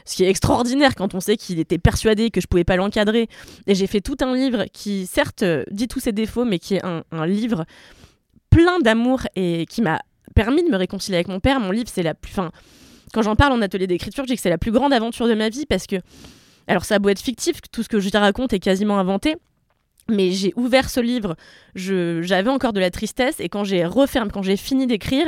[0.06, 3.30] ce qui est extraordinaire quand on sait qu'il était persuadé que je pouvais pas l'encadrer.
[3.68, 6.76] Et j'ai fait tout un livre qui, certes, euh, dit tous ses défauts, mais qui
[6.76, 7.66] est un, livre
[8.50, 10.00] plein d'amour et qui m'a
[10.36, 11.60] permis de me réconcilier avec mon père.
[11.60, 12.34] Mon livre, c'est la plus.
[13.14, 15.34] Quand j'en parle en atelier d'écriture, je dis que c'est la plus grande aventure de
[15.34, 15.98] ma vie parce que.
[16.66, 19.36] Alors, ça a beau être fictif, tout ce que je te raconte est quasiment inventé.
[20.10, 21.36] Mais j'ai ouvert ce livre,
[21.76, 25.28] j'avais encore de la tristesse et quand j'ai refermé, quand j'ai fini d'écrire,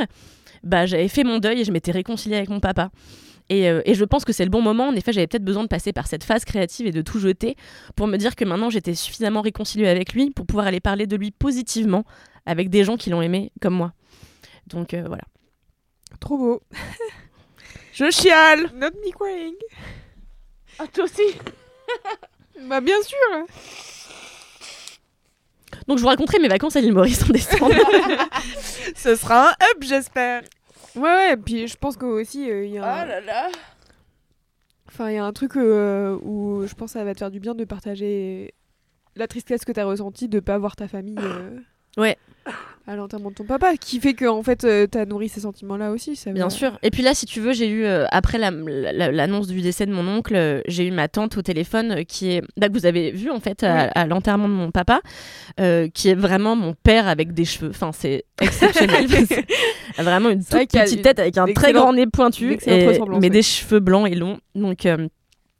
[0.66, 2.90] bah, j'avais fait mon deuil et je m'étais réconciliée avec mon papa.
[3.48, 4.88] Et, euh, et je pense que c'est le bon moment.
[4.88, 7.56] En effet, j'avais peut-être besoin de passer par cette phase créative et de tout jeter
[7.94, 11.16] pour me dire que maintenant j'étais suffisamment réconciliée avec lui pour pouvoir aller parler de
[11.16, 12.04] lui positivement
[12.44, 13.92] avec des gens qui l'ont aimé comme moi.
[14.66, 15.22] Donc euh, voilà.
[16.20, 16.62] Trop beau.
[17.92, 18.70] Je chiale.
[18.74, 19.54] Not me crying.
[20.78, 21.22] Ah, toi aussi.
[22.68, 23.46] Bah bien sûr.
[25.86, 27.70] Donc je vous raconterai mes vacances à l'île Maurice en décembre.
[28.96, 30.42] Ce sera un up, j'espère.
[30.96, 31.36] Ouais ouais.
[31.36, 32.84] Puis je pense que aussi euh, il y a.
[32.84, 33.48] un- Oh là là.
[34.88, 37.30] Enfin, il y a un truc euh, où je pense que ça va te faire
[37.30, 38.54] du bien de partager
[39.16, 41.58] la tristesse que tu as ressentie de pas voir ta famille euh,
[41.96, 42.16] Ouais.
[42.88, 45.90] À l'enterrement de ton papa, qui fait que en fait euh, t'as nourri ces sentiments-là
[45.90, 46.14] aussi.
[46.14, 46.78] Ça Bien sûr.
[46.84, 49.86] Et puis là, si tu veux, j'ai eu, euh, après la- la- l'annonce du décès
[49.86, 52.72] de mon oncle, euh, j'ai eu ma tante au téléphone euh, qui est, là, que
[52.74, 55.00] vous avez vu en fait, à, l'enterrement de mon papa,
[55.94, 57.70] qui est vraiment mon père avec des cheveux.
[57.70, 59.06] Enfin, c'est exceptionnel.
[59.98, 63.42] Vraiment une vrai toute petite tête avec un très grand nez pointu, et- mais des
[63.42, 64.38] cheveux blancs et longs.
[64.54, 64.86] Donc.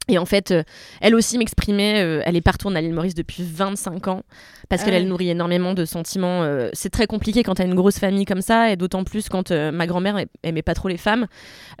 [0.07, 0.63] Et en fait, euh,
[1.01, 4.21] elle aussi m'exprimait, euh, elle est pas retournée à l'île Maurice depuis 25 ans,
[4.69, 5.01] parce Ah qu'elle ouais.
[5.01, 6.43] elle nourrit énormément de sentiments.
[6.43, 9.51] euh, c'est très compliqué quand t'as une grosse famille comme ça, et d'autant plus quand
[9.51, 11.27] euh, ma grand-mère aimait pas trop les femmes,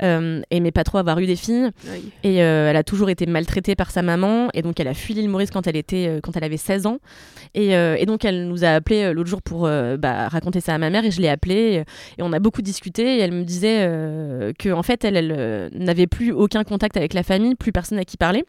[0.03, 1.69] euh, aimait pas trop avoir eu des filles,
[2.23, 5.13] et euh, elle a toujours été maltraitée par sa maman, et donc elle a fui
[5.13, 6.99] l'île Maurice quand elle, était, euh, quand elle avait 16 ans.
[7.55, 10.73] Et, euh, et donc elle nous a appelé l'autre jour pour euh, bah, raconter ça
[10.75, 11.83] à ma mère, et je l'ai appelée,
[12.17, 15.17] et, et on a beaucoup discuté, et elle me disait euh, que en fait elle,
[15.17, 18.45] elle euh, n'avait plus aucun contact avec la famille, plus personne à qui parler.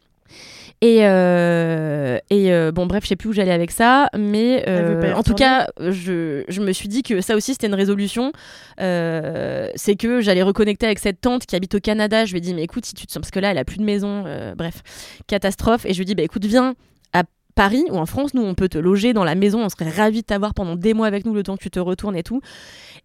[0.81, 5.13] Et, euh, et euh, bon, bref, je sais plus où j'allais avec ça, mais euh,
[5.13, 8.31] en tout cas, je, je me suis dit que ça aussi c'était une résolution.
[8.77, 12.23] C'est que j'allais reconnecter avec cette tante qui habite au Canada.
[12.23, 13.65] Je lui ai dit, mais écoute, si tu te sens, parce que là, elle a
[13.65, 14.23] plus de maison,
[14.57, 14.81] bref,
[15.27, 15.85] catastrophe.
[15.85, 16.75] Et je lui ai dit, bah écoute, viens
[17.11, 17.23] à
[17.55, 20.21] Paris ou en France, nous on peut te loger dans la maison, on serait ravis
[20.21, 22.39] de t'avoir pendant des mois avec nous le temps que tu te retournes et tout.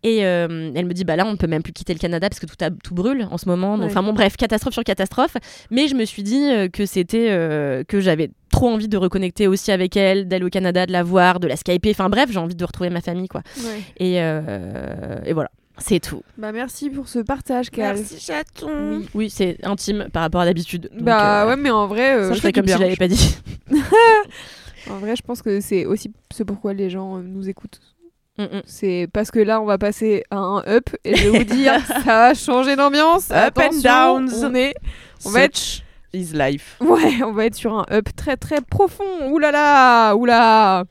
[0.07, 2.39] Et euh, elle me dit bah là on peut même plus quitter le Canada parce
[2.39, 3.77] que tout, a- tout brûle en ce moment.
[3.77, 3.87] Ouais.
[3.87, 5.37] Enfin bon bref, catastrophe sur catastrophe.
[5.71, 9.49] Mais je me suis dit euh, que c'était euh, que j'avais trop envie de reconnecter
[9.49, 11.91] aussi avec elle, d'aller au Canada, de la voir, de la skyper.
[11.91, 13.41] Enfin bref, j'ai envie de retrouver ma famille quoi.
[13.59, 13.81] Ouais.
[13.97, 16.23] Et, euh, et voilà, c'est tout.
[16.37, 17.97] Bah merci pour ce partage, Cal.
[17.97, 18.99] Merci, chaton.
[18.99, 20.91] Oui, oui c'est intime par rapport à d'habitude.
[20.93, 22.97] Donc, Bah euh, ouais, mais en vrai, euh, ça je ferais comme si je l'avais
[22.97, 23.39] pas dit.
[24.91, 27.81] en vrai, je pense que c'est aussi ce pourquoi les gens nous écoutent.
[28.39, 28.63] Mm, mm.
[28.67, 31.75] C'est parce que là, on va passer à un up et je vais vous dire,
[31.87, 33.31] ça va changer d'ambiance.
[33.31, 34.45] Up and downs.
[34.45, 34.75] On est,
[35.25, 35.83] on va être
[36.13, 36.77] is life.
[36.81, 39.31] Ouais, on va être sur un up très très profond.
[39.31, 40.85] Oulala, oula.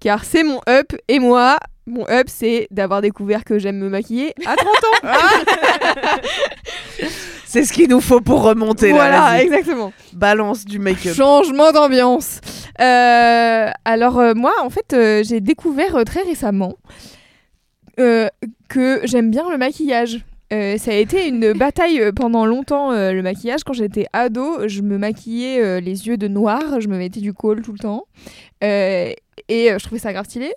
[0.00, 4.34] Car c'est mon up et moi, mon up c'est d'avoir découvert que j'aime me maquiller
[4.46, 5.08] à 30 ans.
[7.54, 8.94] C'est ce qu'il nous faut pour remonter là.
[8.94, 9.92] voilà, exactement.
[10.12, 11.14] Balance du make-up.
[11.14, 12.40] Changement d'ambiance.
[12.80, 16.74] Euh, alors euh, moi, en fait, euh, j'ai découvert très récemment
[17.96, 20.24] que j'aime bien le maquillage.
[20.52, 23.64] Euh, ça a été une bataille pendant longtemps, euh, le maquillage.
[23.64, 27.32] Quand j'étais ado, je me maquillais euh, les yeux de noir, je me mettais du
[27.32, 28.06] col tout le temps.
[28.62, 29.16] Et
[29.48, 30.52] je trouvais ça grave stylé.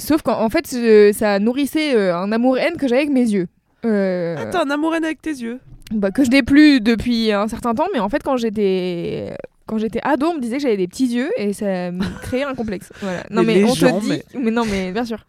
[0.00, 0.66] Sauf qu'en en fait,
[1.14, 3.48] ça nourrissait un amour-haine que j'avais avec mes yeux.
[3.82, 5.60] Attends, un amour haine avec tes yeux?
[5.92, 9.34] bah, que je n'ai plus depuis un certain temps, mais en fait, quand j'étais
[9.72, 12.42] quand j'étais ado, on me disait que j'avais des petits yeux et ça me créait
[12.42, 12.90] un complexe.
[13.00, 13.24] Voilà.
[13.30, 14.50] Non Mais mais, on gens, te dit, mais- mais...
[14.50, 15.24] non mais bien sûr.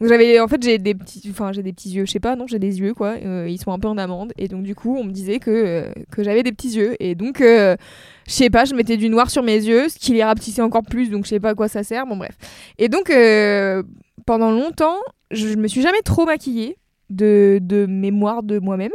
[0.00, 2.34] Donc j'avais en fait j'ai des petits enfin j'ai des petits yeux, je sais pas,
[2.34, 4.74] non, j'ai des yeux quoi, Euh, ils sont un peu en amande et donc du
[4.74, 7.76] coup, on me disait que euh, que j'avais des petits yeux et donc euh,
[8.26, 10.82] je sais pas, je mettais du noir sur mes yeux, ce qui les rapetissait encore
[10.82, 12.36] plus, donc je sais pas à quoi ça sert, bon bref.
[12.78, 13.84] Et donc euh,
[14.26, 14.98] pendant longtemps,
[15.30, 16.76] je, je me suis jamais trop maquillée
[17.08, 18.90] de, de mémoire de moi-même.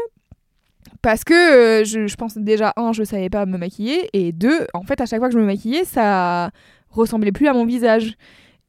[1.02, 4.68] Parce que euh, je, je pense déjà, un, je savais pas me maquiller, et deux,
[4.74, 6.52] en fait, à chaque fois que je me maquillais, ça
[6.90, 8.14] ressemblait plus à mon visage.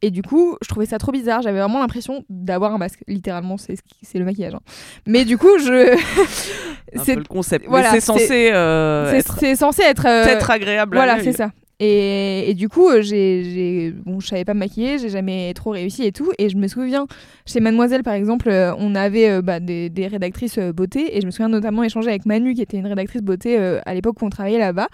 [0.05, 1.43] Et du coup, je trouvais ça trop bizarre.
[1.43, 3.05] J'avais vraiment l'impression d'avoir un masque.
[3.07, 4.55] Littéralement, c'est ce le maquillage.
[4.55, 4.61] hein.
[5.07, 5.93] Mais du coup, je.
[6.99, 7.66] Un c'est peu le concept.
[7.68, 9.18] voilà, c'est censé euh, c'est-
[9.53, 10.07] être, censé être.
[10.07, 10.97] euh, être agréable.
[10.97, 11.53] voilà, c'est ça.
[11.85, 16.05] Et, du coup, euh, j'ai, bon, je savais pas me maquiller, j'ai jamais trop réussi
[16.05, 16.30] et tout.
[16.39, 17.09] Et je me souviens,
[17.45, 21.16] chez Mademoiselle par exemple, euh, on avait euh, bah, des, rédactrices beauté.
[21.16, 24.22] Et je me souviens notamment échanger avec Manu, qui était une rédactrice beauté à l'époque
[24.22, 24.87] où on travaillait là-bas.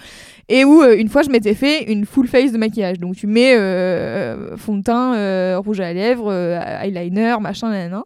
[0.49, 2.99] Et où une fois, je m'étais fait une full face de maquillage.
[2.99, 3.55] Donc tu mets
[4.57, 8.05] fond de teint, rouge à lèvres, eyeliner, machin, nanana.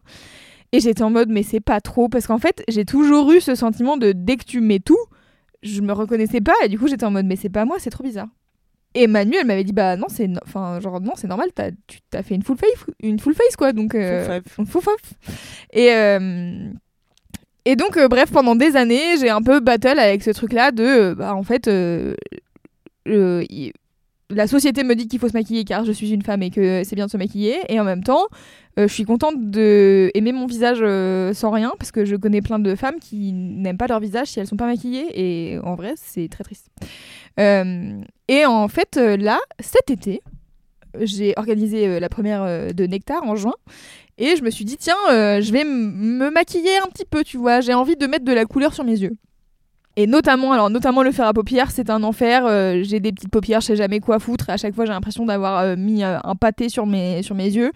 [0.72, 2.08] Et j'étais en mode, mais c'est pas trop.
[2.08, 4.98] Parce qu'en fait, j'ai toujours eu ce sentiment de dès que tu mets tout,
[5.62, 6.54] je me reconnaissais pas.
[6.64, 8.26] Et du coup, j'étais en mode, mais c'est pas moi, c'est trop bizarre.
[8.94, 11.70] Et Manu, elle m'avait dit, bah non, c'est no- enfin, genre, non, c'est normal, t'as,
[11.86, 12.68] tu t'as fait une full face,
[13.02, 13.72] une full face quoi.
[13.72, 14.26] Donc, euh,
[14.66, 14.94] Full full.
[15.72, 16.68] Et, euh,
[17.64, 20.82] et donc, euh, bref, pendant des années, j'ai un peu battle avec ce truc-là de,
[20.84, 22.14] euh, bah, en fait, euh,
[23.08, 23.72] euh, y-
[24.30, 26.82] la société me dit qu'il faut se maquiller car je suis une femme et que
[26.84, 27.56] c'est bien de se maquiller.
[27.68, 28.26] Et en même temps,
[28.78, 30.78] euh, je suis contente de aimer mon visage
[31.34, 34.40] sans rien parce que je connais plein de femmes qui n'aiment pas leur visage si
[34.40, 35.06] elles sont pas maquillées.
[35.14, 36.68] Et en vrai, c'est très triste.
[37.40, 40.22] Euh, et en fait, euh, là, cet été,
[41.00, 43.54] j'ai organisé euh, la première de Nectar en juin.
[44.18, 47.60] Et je me suis dit, tiens, je vais me maquiller un petit peu, tu vois.
[47.60, 49.16] J'ai envie de mettre de la couleur sur mes yeux.
[49.96, 52.46] Et notamment, alors notamment le fer à paupières, c'est un enfer.
[52.46, 54.48] Euh, j'ai des petites paupières, je sais jamais quoi foutre.
[54.48, 57.44] À chaque fois, j'ai l'impression d'avoir euh, mis euh, un pâté sur mes, sur mes
[57.44, 57.72] yeux.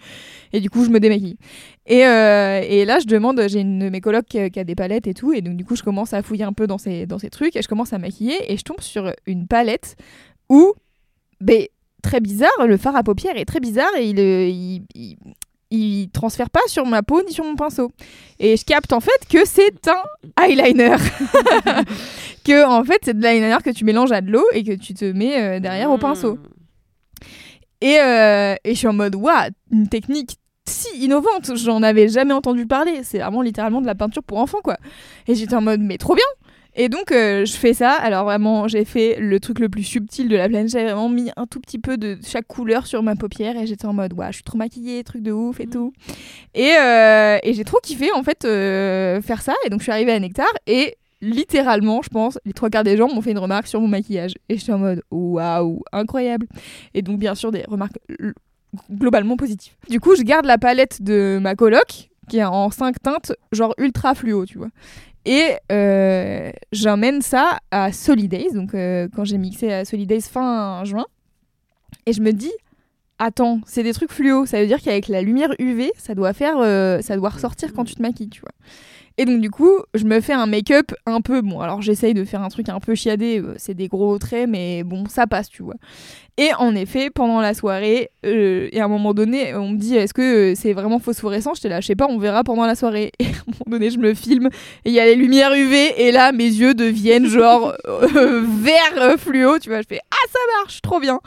[0.51, 1.37] Et du coup, je me démaquille.
[1.85, 5.13] Et, et là, je demande, j'ai une de mes colocs qui, a des palettes et
[5.13, 5.31] tout.
[5.31, 7.55] Et donc, du coup, je commence à fouiller un peu dans ces, dans ces trucs.
[7.55, 8.51] Et je commence à maquiller.
[8.51, 9.95] Et je tombe sur une palette
[10.49, 10.73] où,
[11.39, 11.65] ben,
[12.01, 13.91] très bizarre, le fard à paupières est très bizarre.
[13.97, 14.81] Et il,
[15.71, 17.91] il transfère pas sur ma peau ni sur mon pinceau.
[18.39, 20.95] Et je capte en fait que c'est un eyeliner.
[22.43, 24.93] que en fait c'est de l'eyeliner que tu mélanges à de l'eau et que tu
[24.93, 26.37] te mets euh, derrière au pinceau.
[27.81, 32.33] Et, euh, et je suis en mode waouh, une technique si innovante, j'en avais jamais
[32.33, 33.01] entendu parler.
[33.03, 34.77] C'est vraiment littéralement de la peinture pour enfants quoi.
[35.27, 36.25] Et j'étais en mode mais trop bien.
[36.79, 37.91] Et donc euh, je fais ça.
[37.91, 40.69] Alors vraiment j'ai fait le truc le plus subtil de la planète.
[40.71, 43.87] J'ai vraiment mis un tout petit peu de chaque couleur sur ma paupière et j'étais
[43.87, 45.91] en mode waouh, je suis trop maquillée, truc de ouf et tout.
[46.53, 49.55] Et, euh, et j'ai trop kiffé en fait euh, faire ça.
[49.65, 52.95] Et donc je suis arrivée à Nectar et littéralement, je pense, les trois quarts des
[52.95, 54.35] gens m'ont fait une remarque sur mon maquillage.
[54.47, 56.45] Et j'étais en mode waouh, incroyable.
[56.93, 57.97] Et donc bien sûr des remarques
[58.91, 59.73] globalement positives.
[59.89, 63.73] Du coup, je garde la palette de ma coloc qui est en 5 teintes, genre
[63.77, 64.69] ultra fluo, tu vois.
[65.27, 71.05] Et euh, j'emmène ça à Solidays, donc euh, quand j'ai mixé à Solidays fin juin.
[72.05, 72.53] Et je me dis,
[73.19, 76.59] attends, c'est des trucs fluo, ça veut dire qu'avec la lumière UV, ça doit faire,
[76.59, 78.53] euh, ça doit ressortir quand tu te maquilles, tu vois.
[79.19, 81.59] Et donc du coup, je me fais un make-up un peu bon.
[81.59, 84.83] Alors j'essaye de faire un truc un peu chiadé, euh, c'est des gros traits, mais
[84.83, 85.73] bon, ça passe, tu vois.
[86.37, 89.95] Et en effet, pendant la soirée, euh, et à un moment donné, on me dit
[89.95, 91.55] est-ce que euh, c'est vraiment phosphorescent?
[91.55, 93.11] J'étais là, je sais pas, on verra pendant la soirée.
[93.19, 94.49] Et à un moment donné, je me filme
[94.85, 99.57] et il y a les lumières UV et là, mes yeux deviennent genre vert fluo,
[99.57, 99.81] tu vois.
[99.81, 101.19] Je fais ah ça marche, trop bien.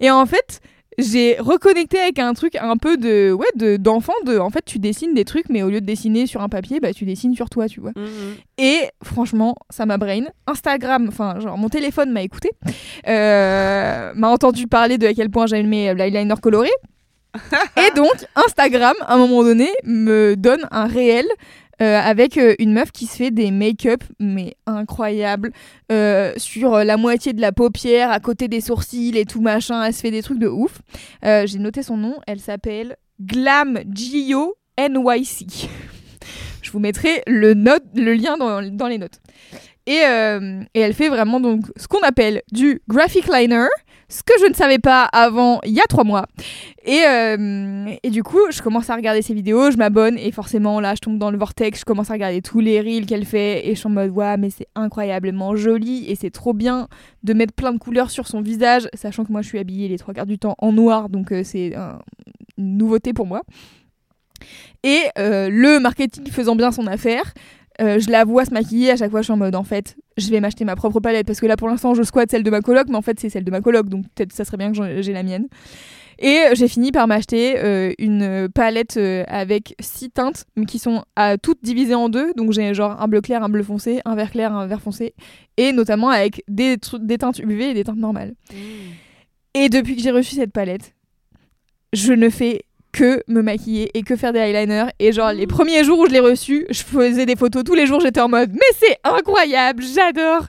[0.00, 0.60] Et en fait,
[0.98, 4.78] j'ai reconnecté avec un truc un peu de ouais de d'enfant de en fait tu
[4.78, 7.48] dessines des trucs mais au lieu de dessiner sur un papier bah tu dessines sur
[7.48, 7.92] toi tu vois.
[7.96, 8.34] Mhm.
[8.58, 10.24] et franchement ça m'a brain.
[10.46, 12.50] Instagram enfin genre mon téléphone m'a écouté
[13.06, 16.70] euh, m'a entendu parler de à quel point j'aimais l'eyeliner coloré.
[17.76, 21.26] Et donc Instagram à un moment donné me donne un réel
[21.80, 25.52] euh, avec euh, une meuf qui se fait des make-up mais incroyables.
[25.92, 29.94] Euh, sur la moitié de la paupière à côté des sourcils et tout machin elle
[29.94, 30.80] se fait des trucs de ouf.
[31.22, 35.68] J'ai noté son nom elle s'appelle Glam Gio NYC
[36.62, 39.20] je vous mettrai le, note, le lien dans, dans les notes.
[39.86, 40.02] Et,
[40.74, 43.68] et elle fait vraiment donc ce qu'on appelle du graphic liner
[44.10, 46.26] ce que je ne savais pas avant il y a trois mois.
[46.84, 50.80] Et, euh, et du coup, je commence à regarder ses vidéos, je m'abonne et forcément
[50.80, 53.66] là, je tombe dans le vortex, je commence à regarder tous les reels qu'elle fait
[53.68, 56.88] et je suis en mode ouais, mais c'est incroyablement joli et c'est trop bien
[57.22, 59.98] de mettre plein de couleurs sur son visage, sachant que moi je suis habillée les
[59.98, 61.98] trois quarts du temps en noir, donc euh, c'est un-
[62.56, 63.42] une nouveauté pour moi.
[64.84, 67.34] Et euh, le marketing faisant bien son affaire,
[67.80, 70.30] je la vois se maquiller à chaque fois je suis en mode en fait je
[70.30, 72.60] vais m'acheter ma propre palette parce que là pour l'instant je squatte celle de ma
[72.60, 75.02] coloc mais en fait c'est celle de ma coloc donc peut-être ça serait bien que
[75.02, 75.46] j'ai la mienne.
[76.20, 81.38] Et j'ai fini par m'acheter euh, une palette euh, avec six teintes qui sont à
[81.38, 82.32] toutes divisées en deux.
[82.34, 85.14] Donc j'ai genre un bleu clair un bleu foncé un vert clair un vert foncé.
[85.56, 88.34] Et notamment avec des, teintes UV et des teintes normales.
[89.54, 90.94] Et depuis que j'ai reçu cette palette
[91.92, 92.62] je ne fais
[92.92, 94.90] que me maquiller et que faire des eyeliners.
[94.98, 97.86] Et genre, les premiers jours où je l'ai reçu, je faisais des photos tous les
[97.86, 100.46] jours, j'étais en mode, mais c'est incroyable, j'adore!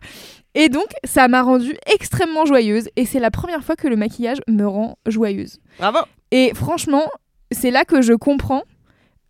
[0.56, 2.90] Et donc, ça m'a rendue extrêmement joyeuse.
[2.96, 5.60] Et c'est la première fois que le maquillage me rend joyeuse.
[5.78, 6.00] Bravo.
[6.32, 7.04] Et franchement,
[7.52, 8.64] c'est là que je comprends.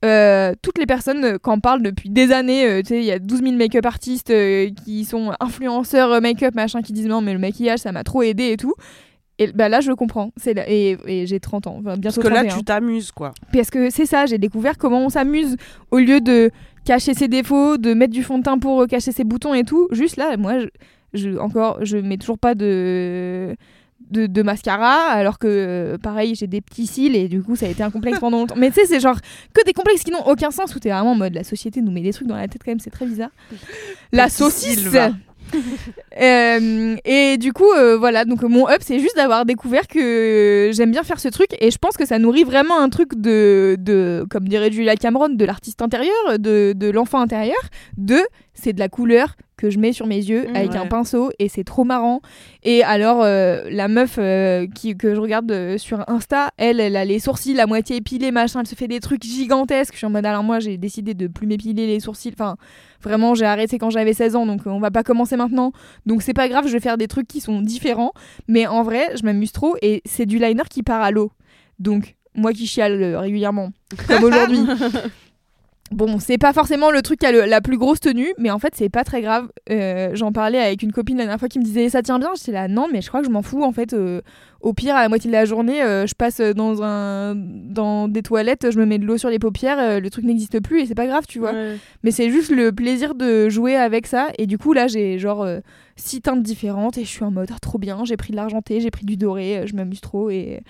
[0.05, 3.03] euh, toutes les personnes euh, qui en parlent depuis des années, euh, tu sais, il
[3.03, 7.19] y a 12 000 make-up artistes euh, qui sont influenceurs make-up, machin, qui disent non,
[7.19, 8.75] mais le maquillage, ça m'a trop aidé et tout.
[9.41, 10.31] Et bah là, je comprends.
[10.37, 12.57] C'est et, et j'ai 30 ans, enfin, Parce bientôt que là, 31.
[12.57, 13.31] tu t'amuses, quoi.
[13.53, 15.55] Parce que c'est ça, j'ai découvert comment on s'amuse
[15.91, 16.51] au lieu de
[16.85, 19.63] cacher ses défauts, de mettre du fond de teint pour euh, cacher ses boutons et
[19.63, 19.87] tout.
[19.91, 20.67] Juste là, moi, je,
[21.13, 23.55] je- encore, je mets toujours pas de,
[24.11, 27.65] de, de mascara, alors que euh, pareil, j'ai des petits cils et du coup, ça
[27.67, 28.55] a été un complexe pendant longtemps.
[28.57, 29.19] Mais tu sais, c'est genre
[29.53, 31.91] que des complexes qui n'ont aucun sens où t'es vraiment en mode la société nous
[31.91, 33.29] met des trucs dans la tête quand même, c'est très bizarre.
[34.11, 34.83] La saucisse.
[36.21, 40.91] Euh, et du coup, euh, voilà, donc mon up, c'est juste d'avoir découvert que j'aime
[40.91, 44.49] bien faire ce truc et je pense que ça nourrit vraiment un truc de, comme
[44.49, 47.61] dirait Julia Cameron, de l'artiste intérieur, de l'enfant intérieur,
[47.95, 48.19] de
[48.59, 50.77] c'est de la couleur que je mets sur mes yeux Mmh, avec ouais.
[50.77, 52.21] un pinceau et c'est trop marrant.
[52.63, 56.95] Et alors, euh, la meuf euh, qui, que je regarde euh, sur Insta, elle, elle
[56.95, 59.93] a les sourcils à moitié épilés, machin, elle se fait des trucs gigantesques.
[59.93, 62.31] Je suis en mode, alors moi, j'ai décidé de plus m'épiler les sourcils.
[62.33, 62.55] Enfin,
[63.01, 65.71] vraiment, j'ai arrêté quand j'avais 16 ans, donc on va pas commencer maintenant.
[66.05, 68.13] Donc c'est pas grave, je vais faire des trucs qui sont différents.
[68.47, 71.31] Mais en vrai, je m'amuse trop et c'est du liner qui part à l'eau.
[71.79, 73.71] Donc, moi qui chiale régulièrement,
[74.07, 74.61] comme aujourd'hui.
[75.91, 78.59] Bon, c'est pas forcément le truc qui a le- la plus grosse tenue, mais en
[78.59, 79.47] fait, c'est pas très grave.
[79.71, 82.29] Euh, J'en parlais avec une copine la dernière fois qui me disait ça tient bien.
[82.37, 83.63] J'étais là, non, mais je crois que je m'en fous.
[83.63, 84.21] En fait, euh,
[84.61, 88.21] au pire, à la moitié de la journée, euh, je passe dans, un, dans des
[88.21, 90.93] toilettes, je me mets de l'eau sur les paupières, le truc n'existe plus et c'est
[90.95, 91.53] pas grave, tu vois.
[92.03, 94.27] Mais c'est juste le plaisir de jouer avec ça.
[94.37, 95.47] Et du coup, là, j'ai genre
[95.95, 98.03] six teintes différentes et je suis en mode ah, trop bien.
[98.05, 100.29] J'ai pris de l'argenté, j'ai pris du doré, je m'amuse trop.
[100.29, 100.61] Et,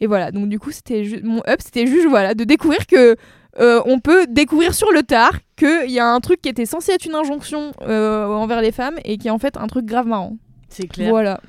[0.00, 0.32] et voilà.
[0.32, 3.14] Donc, du coup, c'était mon up, c'était juste voilà, de découvrir que
[3.60, 6.92] euh, on peut découvrir sur le tard qu'il y a un truc qui était censé
[6.92, 10.06] être une injonction euh, envers les femmes et qui est en fait un truc grave
[10.06, 10.36] marrant.
[10.68, 11.10] C'est clair.
[11.10, 11.40] Voilà.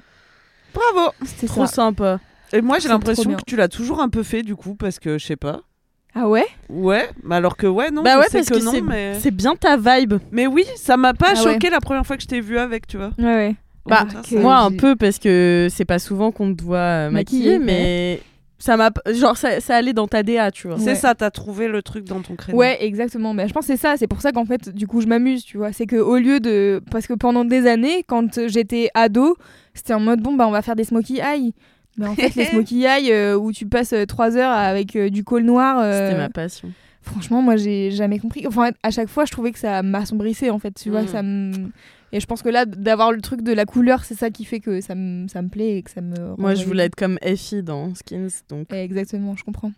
[0.74, 1.12] Bravo.
[1.26, 1.74] C'était Trop ça.
[1.74, 2.20] sympa.
[2.54, 5.18] Et moi, j'ai l'impression que tu l'as toujours un peu fait, du coup, parce que
[5.18, 5.62] je sais pas.
[6.14, 6.46] Ah ouais?
[6.70, 9.20] Ouais, mais alors que ouais, non, bah je ouais, sais parce que, non, c'est mais...
[9.20, 10.14] c'est bien ta vibe.
[10.32, 11.54] Mais oui, ça m'a pas Ah ouais.
[11.54, 13.12] choqué la première fois que je t'ai vu avec, tu vois.
[13.18, 13.56] Ouais, ouais.
[13.86, 17.10] Bah, que- ça- Moi, un peu, parce que c'est pas souvent qu'on te voit euh,
[17.10, 18.22] maquillée, mais
[18.58, 18.90] ça m'a.
[19.12, 20.78] Genre, ça, ça allait dans ta DA, tu vois.
[20.80, 20.96] C'est Ouais.
[20.96, 22.58] ça, t'as trouvé le truc dans ton créneau.
[22.58, 23.34] Ouais, exactement.
[23.34, 23.96] Mais je pense que c'est ça.
[23.98, 25.72] C'est pour ça qu'en fait, du coup, je m'amuse, tu vois.
[25.74, 26.82] C'est que au lieu de.
[26.92, 29.36] Parce que pendant des années, quand j'étais ado,
[29.74, 31.54] c'était en mode bon, bah, on va faire des smokey eye.
[31.98, 35.10] Mais en fait, les smokey eye euh, où tu passes euh, trois heures avec euh,
[35.10, 35.80] du col noir.
[35.80, 36.72] euh, C'était ma passion.
[37.02, 38.48] Franchement, moi, j'ai jamais compris.
[38.48, 40.72] Enfin, à chaque fois, je trouvais que ça m'assombrissait, en fait.
[40.72, 41.08] Tu vois, Mm.
[41.08, 41.52] ça me.
[42.16, 44.62] Et je pense que là, d'avoir le truc de la couleur, c'est ça qui fait
[44.62, 46.16] que ça me, ça me plaît et que ça me.
[46.38, 48.72] Moi, je voulais être comme Effie dans Skins, donc.
[48.72, 49.74] Exactement, je comprends.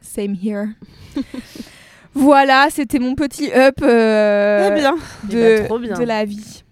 [0.00, 0.68] Same here.
[2.14, 4.94] voilà, c'était mon petit up euh, Eh bien.
[5.28, 5.98] de, Eh bah, trop bien.
[5.98, 6.64] de la vie.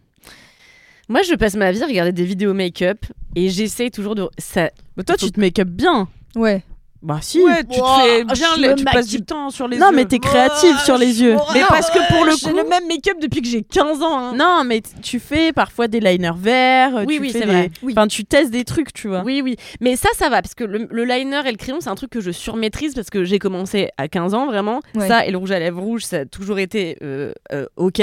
[1.10, 3.04] Moi, je passe ma vie à regarder des vidéos make-up
[3.36, 4.26] et j'essaye toujours de.
[4.38, 4.70] Ça...
[4.96, 6.08] Mais toi, tu te make-up bien.
[6.34, 6.62] Ouais.
[7.00, 7.40] Bah, si.
[7.40, 9.90] Ouais, tu te fais bien, je les- me tu passes du temps sur les Non,
[9.90, 9.96] yeux.
[9.96, 11.36] mais t'es créative sur les yeux.
[11.54, 14.18] Mais parce que pour le J'ai coup, le même make-up depuis que j'ai 15 ans.
[14.18, 14.34] hein.
[14.36, 17.04] Non, mais tu fais parfois des liners verts.
[17.06, 17.70] Oui, tu oui, fais c'est des- vrai.
[17.84, 17.92] Oui.
[17.96, 19.22] Enfin, tu testes des trucs, tu vois.
[19.24, 19.54] Oui, oui.
[19.80, 22.10] Mais ça, ça va, parce que le, le liner et le crayon, c'est un truc
[22.10, 24.80] que je surmaîtrise parce que j'ai commencé à 15 ans, vraiment.
[24.96, 25.06] Ouais.
[25.06, 28.02] Ça et le rouge à lèvres rouge, ça a toujours été euh, euh, OK.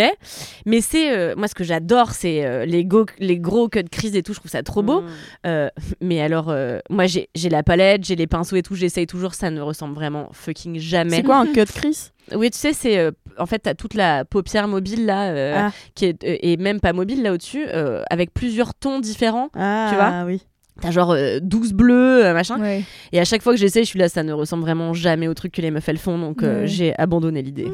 [0.65, 1.11] Mais c'est.
[1.11, 4.33] euh, moi, ce que j'adore, c'est euh, les, go- les gros cut crease et tout.
[4.33, 5.01] Je trouve ça trop beau.
[5.01, 5.05] Mm.
[5.47, 5.69] Euh,
[6.01, 8.75] mais alors, euh, moi, j'ai j'ai la palette, j'ai les pinceaux et tout.
[8.85, 9.33] J'essaye toujours.
[9.33, 11.17] Ça ne ressemble vraiment fucking jamais.
[11.17, 12.11] C'est quoi un cut Chris?
[12.35, 12.97] Oui, tu sais, c'est.
[12.97, 15.71] euh, en fait, t'as toute la paupière mobile là, euh, Ah.
[15.95, 19.49] qui est, euh, et même pas mobile là au-dessus, euh, avec plusieurs tons différents.
[19.55, 20.41] Ah, vois oui.
[20.81, 22.59] T'as genre euh, 12 bleus, euh, machin.
[22.59, 22.83] Ouais.
[23.11, 25.33] Et à chaque fois que j'essaie, je suis là, ça ne ressemble vraiment jamais au
[25.33, 26.67] truc que les meufs elles font, donc euh, Ouais.
[26.67, 27.71] j'ai abandonné l'idée.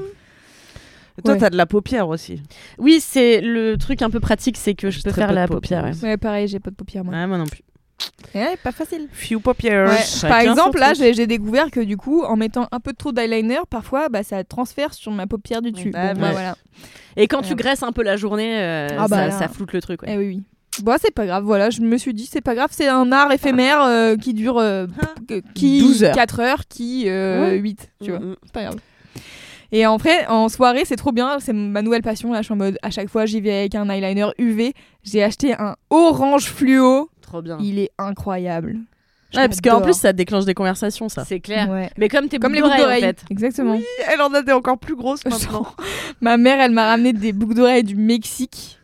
[1.17, 1.39] Et Toi, Ouais.
[1.39, 2.41] t'as de la paupière aussi.
[2.77, 5.83] Oui, c'est le truc un peu pratique, c'est que je J'ai peux faire la paupière.
[5.83, 5.91] ouais.
[6.03, 7.13] Ouais, pareil, j'ai pas de paupières, moi.
[7.13, 7.61] Ouais, moi non plus.
[8.33, 9.07] Ouais, pas facile.
[9.11, 9.89] Few paupières.
[9.89, 10.29] Ouais.
[10.29, 14.09] Par exemple, là, j'ai découvert que du coup, en mettant un peu trop d'eyeliner, parfois,
[14.09, 15.91] bah, ça transfère sur ma paupière du dessus.
[15.91, 16.31] Bah, bah, ouais.
[16.31, 16.55] voilà.
[17.17, 20.01] Et quand tu graisses un peu la journée, euh, Ah bah ça, floute le truc.
[20.03, 20.09] ouais.
[20.13, 20.43] Eh oui, oui.
[20.83, 23.29] Bon, c'est pas grave, voilà, je me suis dit, c'est pas grave, c'est un art
[23.33, 24.87] éphémère euh, qui dure euh,
[25.53, 26.15] qui 12 heures.
[26.15, 27.57] 4 heures, qui euh, Ouais.
[27.57, 28.77] 8, tu vois, c'est pas grave.
[29.73, 32.53] Et en vrai, en soirée, c'est trop bien, c'est ma nouvelle passion, là, je suis
[32.53, 34.73] en mode, à chaque fois, j'y vais avec un eyeliner UV,
[35.03, 37.57] j'ai acheté un orange fluo, Trop bien.
[37.61, 38.79] il est incroyable.
[39.33, 41.23] Ouais, parce qu'en plus, ça déclenche des conversations, ça.
[41.23, 41.69] C'est clair.
[41.69, 41.89] Ouais.
[41.97, 43.23] Mais comme tes Comme boucles les boucles d'oreilles, en fait.
[43.29, 43.79] exactement.
[44.11, 45.65] Elle en a des encore plus grosses maintenant.
[46.19, 48.77] Ma mère, elle m'a ramené des boucles d'oreilles du Mexique.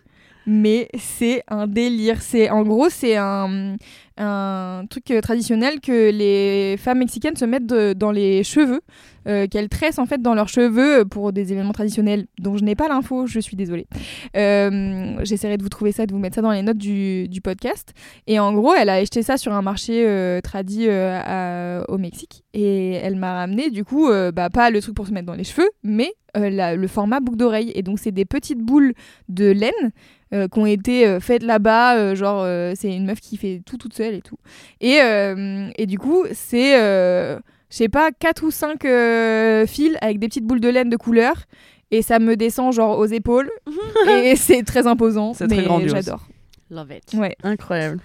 [0.46, 2.22] Mais c'est un délire.
[2.22, 3.76] C'est en gros, c'est un,
[4.18, 8.82] un truc euh, traditionnel que les femmes mexicaines se mettent dans les cheveux,
[9.28, 12.76] euh, qu'elles tressent en fait dans leurs cheveux pour des événements traditionnels dont je n'ai
[12.76, 13.28] pas l'info.
[13.28, 13.88] Je suis désolée.
[14.36, 17.42] Euh, J'essaierai de vous trouver ça, de vous mettre ça dans les notes du, du
[17.42, 17.94] podcast.
[18.26, 22.44] Et en gros, elle a acheté ça sur un marché euh, tradit euh, au Mexique.
[22.54, 25.36] Et elle m'a ramené, du coup, euh, bah, pas le truc pour se mettre dans
[25.36, 27.72] les cheveux, mais euh, le format boucle d'oreille.
[27.76, 28.94] Et donc, c'est des petites boules
[29.30, 29.92] de laine
[30.34, 31.96] euh, qui ont été euh, faites là-bas.
[31.98, 34.38] euh, genre, euh, c'est une meuf qui fait tout toute seule et tout.
[34.82, 37.38] Et, euh, et du coup, c'est, euh,
[37.70, 38.82] je sais pas, 4 ou 5
[39.68, 41.36] fils avec des petites boules de laine de couleur.
[41.92, 43.50] Et ça me descend genre aux épaules.
[44.24, 45.34] et c'est très imposant.
[45.34, 45.92] C'est très grandiose.
[45.94, 46.28] J'adore.
[46.70, 47.14] Love it.
[47.18, 47.36] Ouais.
[47.44, 48.00] Incroyable.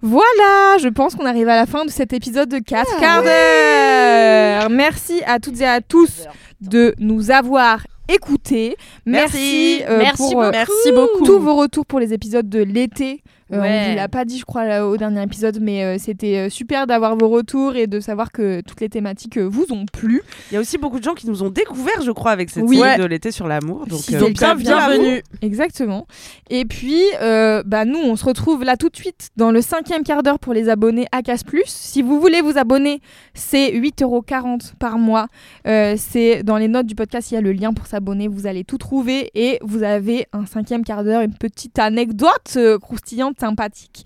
[0.00, 3.22] Voilà, je pense qu'on arrive à la fin de cet épisode de 4 Ah quarts
[3.22, 4.70] d'heure.
[4.70, 6.24] Merci à toutes et à tous
[6.60, 8.76] de nous avoir écoutés.
[9.06, 9.82] Merci, Merci.
[9.88, 10.42] euh, Merci pour beaucoup.
[10.42, 11.24] euh, Merci beaucoup.
[11.24, 13.22] tous vos retours pour les épisodes de l'été.
[13.52, 13.88] Euh, Ouais.
[13.92, 16.86] On l'a pas dit, je crois, là, au dernier épisode, mais euh, c'était euh, super
[16.86, 20.22] d'avoir vos retours et de savoir que toutes les thématiques euh, vous ont plu.
[20.50, 22.64] Il y a aussi beaucoup de gens qui nous ont découvert, je crois, avec cette
[22.64, 22.76] Oui.
[22.78, 22.98] série Ouais.
[22.98, 23.86] de l'été sur l'amour.
[23.86, 25.22] Donc, Ils euh, Donc, bien bien, bienvenue.
[25.42, 26.06] Exactement.
[26.50, 30.02] Et puis, euh, bah, nous, on se retrouve là tout de suite dans le cinquième
[30.02, 31.64] quart d'heure pour les abonnés à Casse Plus.
[31.66, 33.00] Si vous voulez vous abonner,
[33.34, 35.26] c'est 8,40€ par mois.
[35.66, 38.28] Euh, c'est dans les notes du podcast, il y a le lien pour s'abonner.
[38.28, 42.78] Vous allez tout trouver et vous avez un cinquième quart d'heure, une petite anecdote euh,
[42.78, 44.04] croustillante, sympathique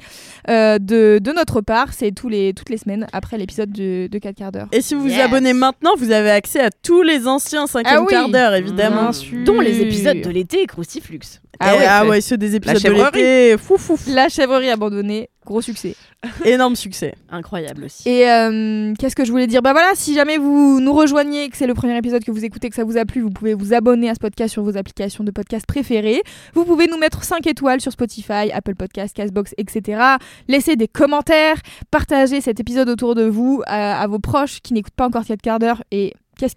[0.48, 1.92] euh, de, de notre part.
[1.92, 4.68] C'est tous les, toutes les semaines après l'épisode de, de 4 quarts d'heure.
[4.72, 8.02] Et si vous vous abonnez maintenant, vous avez accès à tous les anciens cinquième Ah
[8.02, 8.08] oui.
[8.08, 9.10] quart d'heure, évidemment.
[9.44, 11.20] Dont les épisodes de l'été Croustiflux.
[11.60, 12.08] Ah Eh, ouais, ah fait.
[12.08, 14.10] ouais, ceux des épisodes de l'été, fou fou, fou.
[14.10, 15.96] La chèvrerie abandonnée, gros succès.
[16.44, 17.14] énorme succès.
[17.30, 18.08] Incroyable aussi.
[18.08, 19.62] Et euh, qu'est-ce que je voulais dire?
[19.62, 22.68] Bah voilà, si jamais vous nous rejoignez, que c'est le premier épisode que vous écoutez,
[22.68, 25.24] que ça vous a plu, vous pouvez vous abonner à ce podcast sur vos applications
[25.24, 26.22] de podcast préférées.
[26.54, 30.02] Vous pouvez nous mettre 5 étoiles sur Spotify, Apple Podcasts, Castbox, etc.
[30.48, 31.56] Laissez des commentaires,
[31.90, 35.40] partagez cet épisode autour de vous à, à vos proches qui n'écoutent pas encore 4
[35.40, 36.54] quarts d'heure et qu'est-ce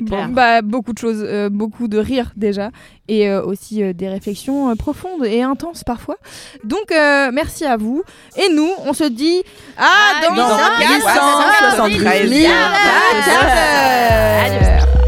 [0.00, 0.28] Bon, clair.
[0.28, 2.70] bah, beaucoup de choses, euh, beaucoup de rire déjà,
[3.08, 6.16] et euh, aussi euh, des réflexions profondes et intenses parfois.
[6.64, 6.92] Donc
[7.32, 8.02] merci à vous.
[8.36, 9.42] Et nous, on se dit
[9.76, 15.07] à dans, dans 473 873